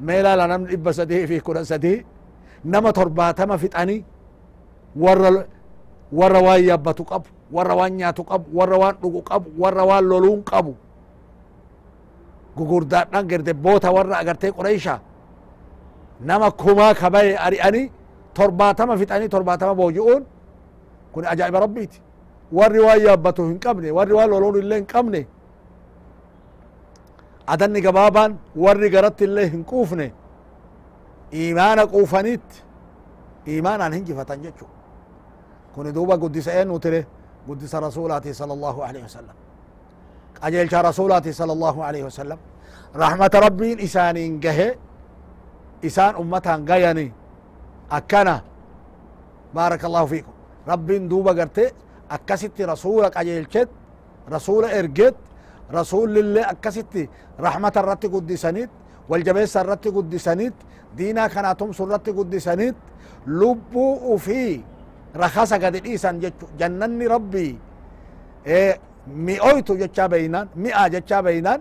mee 0.00 0.22
laala 0.22 0.46
namni 0.46 0.68
dhibba 0.72 0.92
sadii 0.92 1.26
fi 1.26 1.40
kudha 1.40 1.64
sadii 1.64 1.98
nama 2.64 2.92
torbaatama 2.92 3.58
fixanii 3.58 4.04
warra 4.96 5.30
warra 6.12 6.40
waan 6.46 6.62
yabbatu 6.70 7.04
qabu 7.04 7.28
warra 7.52 7.74
waan 7.80 7.92
nyaatu 7.96 8.24
qabu 8.24 8.46
warra 8.58 8.76
waan 8.82 8.96
dhugu 9.02 9.20
qabu 9.22 9.48
warra 9.62 9.84
waan 9.90 10.04
loluun 10.10 10.40
qabu 10.50 10.72
gugurdaadhan 12.56 13.24
gerdebboota 13.28 13.88
warra 13.92 14.16
agartee 14.22 14.52
qureysha 14.52 15.00
nama 16.20 16.50
kumaa 16.50 16.94
kabaye 16.94 17.36
ari'anii 17.46 17.90
torbaatama 18.34 18.96
fixanii 19.00 19.28
torbaatama 19.28 19.74
booji'uun 19.74 20.22
kun 21.12 21.24
ajaa'iba 21.32 21.60
rabbiiti 21.64 21.98
warri 22.52 22.80
waan 22.86 23.00
yaabbatu 23.06 23.42
hin 23.48 23.58
qabne 23.64 23.88
warri 23.98 24.12
waan 24.18 24.30
loloon 24.30 24.56
illee 24.62 24.78
hin 24.82 24.86
qabne 24.94 25.20
adanni 27.46 27.80
gabaabaan 27.80 28.38
warri 28.56 28.90
garatti 28.90 29.24
illee 29.24 29.48
hin 29.50 29.64
quufne 29.64 30.12
imaana 31.32 31.86
quufaniit 31.86 32.64
imaanaan 33.46 33.92
hinjifatan 33.92 34.42
jechu 34.42 34.66
kuni 35.74 35.92
duuba 35.94 36.16
guddisa 36.16 36.52
eenuu 36.52 36.78
tire 36.78 37.06
guddisa 37.46 37.80
rasuulaati 37.80 38.34
sala 38.34 38.52
allahu 38.52 38.82
alaihi 38.82 39.02
wasalam 39.04 39.36
qajeelcha 40.40 40.82
rasuulaati 40.82 41.32
sala 41.34 41.52
allahu 41.52 41.82
alaihi 41.82 42.04
wasalam 42.04 42.38
rahmata 42.94 43.40
rabbiin 43.40 43.78
isaaniin 43.80 44.40
gahe 44.40 44.78
isaan 45.82 46.16
ummataan 46.16 46.64
gayani 46.64 47.12
akkana 47.90 48.40
baaraka 49.54 49.86
allahu 49.86 50.06
fiikum 50.06 50.34
rabbiin 50.66 51.08
duuba 51.10 51.34
garte 51.34 51.72
akkasitti 52.08 52.66
rasuula 52.66 53.10
qajeelchet 53.10 53.68
rasuula 54.28 54.70
erget 54.72 55.16
rasulillee 55.72 56.44
akkasitti 56.52 57.10
rahmata 57.38 57.80
irratti 57.80 58.08
guddisaniit 58.14 58.70
waljabeessa 59.10 59.60
irratti 59.64 59.90
guddisaniit 59.96 60.54
diinaa 60.98 61.28
kanaa 61.28 61.54
tumsu 61.54 61.84
irratti 61.86 62.12
guddisaniit 62.12 62.76
lubbuu 63.26 64.14
ufii 64.14 64.64
rakasa 65.14 65.58
gadi 65.58 65.80
dhiisan 65.84 66.20
jechu 66.20 66.46
jannanni 66.58 67.08
rabbii 67.08 67.52
mi'oytu 69.06 69.76
jechaa 69.78 70.08
beynaan 70.08 70.48
mi'a 70.54 70.88
jechaa 70.90 71.22
beynaan 71.22 71.60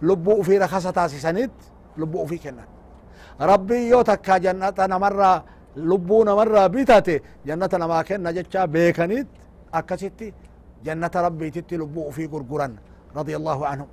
lubbuu 0.00 0.34
ufii 0.40 0.58
rakasa 0.58 0.92
taasisaniit 0.92 1.52
lubbuu 1.96 2.22
ufii 2.22 2.38
kennan 2.38 2.68
rabbii 3.50 3.88
yoo 3.90 4.04
takka 4.04 4.38
jannata 4.40 4.88
namarraa 4.88 5.42
lubbuu 5.76 6.24
namarraa 6.24 6.68
bitate 6.68 7.22
jannata 7.46 7.78
namaa 7.78 8.04
kenna 8.04 8.32
jechaa 8.32 8.66
beekaniit 8.68 9.28
akkasitti 9.72 10.34
jannata 10.84 11.22
rabbiititti 11.22 11.78
lubbuu 11.78 12.08
ufii 12.08 12.28
gurguran 12.28 12.72
radia 12.72 12.78
allahu 12.78 12.78
anhum 12.78 12.89
رضي 13.16 13.36
الله 13.36 13.66
عنه. 13.66 13.86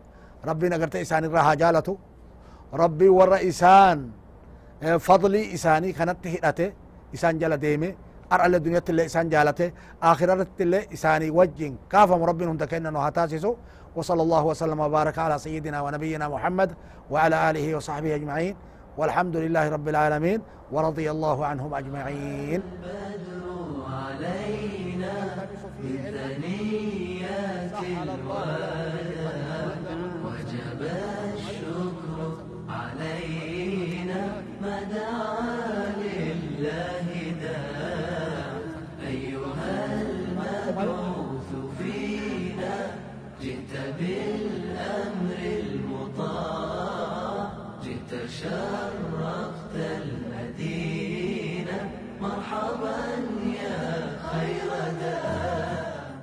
ربي 0.45 0.69
نقرت 0.69 0.95
إسان 0.95 1.25
راها 1.25 1.53
جالته 1.53 1.97
ربي 2.73 3.09
ورى 3.09 3.49
إسان 3.49 4.09
آه، 4.83 4.97
فضلي 4.97 5.53
إساني 5.53 5.91
كانت 5.91 6.17
تهيئته 6.23 6.73
إسان 7.13 7.39
جال 7.39 7.57
ديمي 7.57 7.95
أرى 8.31 8.45
الدنيا 8.45 8.79
تلي 8.79 9.05
إسان 9.05 9.29
جالته. 9.29 9.71
آخر 10.03 10.31
أرى 10.31 10.45
تلي 10.57 10.87
إساني 10.93 11.29
وجه 11.29 11.73
كافة 11.89 12.17
مربين 12.17 12.47
هم 12.47 12.57
تكينا 12.57 13.11
وصلى 13.95 14.21
الله 14.21 14.43
وسلم 14.45 14.79
وبارك 14.79 15.17
على 15.19 15.39
سيدنا 15.39 15.81
ونبينا 15.81 16.27
محمد 16.27 16.73
وعلى 17.11 17.49
آله 17.49 17.75
وصحبه 17.75 18.15
أجمعين. 18.15 18.55
والحمد 18.97 19.35
لله 19.35 19.69
رب 19.69 19.87
العالمين. 19.87 20.41
ورضي 20.71 21.11
الله 21.11 21.45
عنهم 21.45 21.73
أجمعين. 21.73 22.61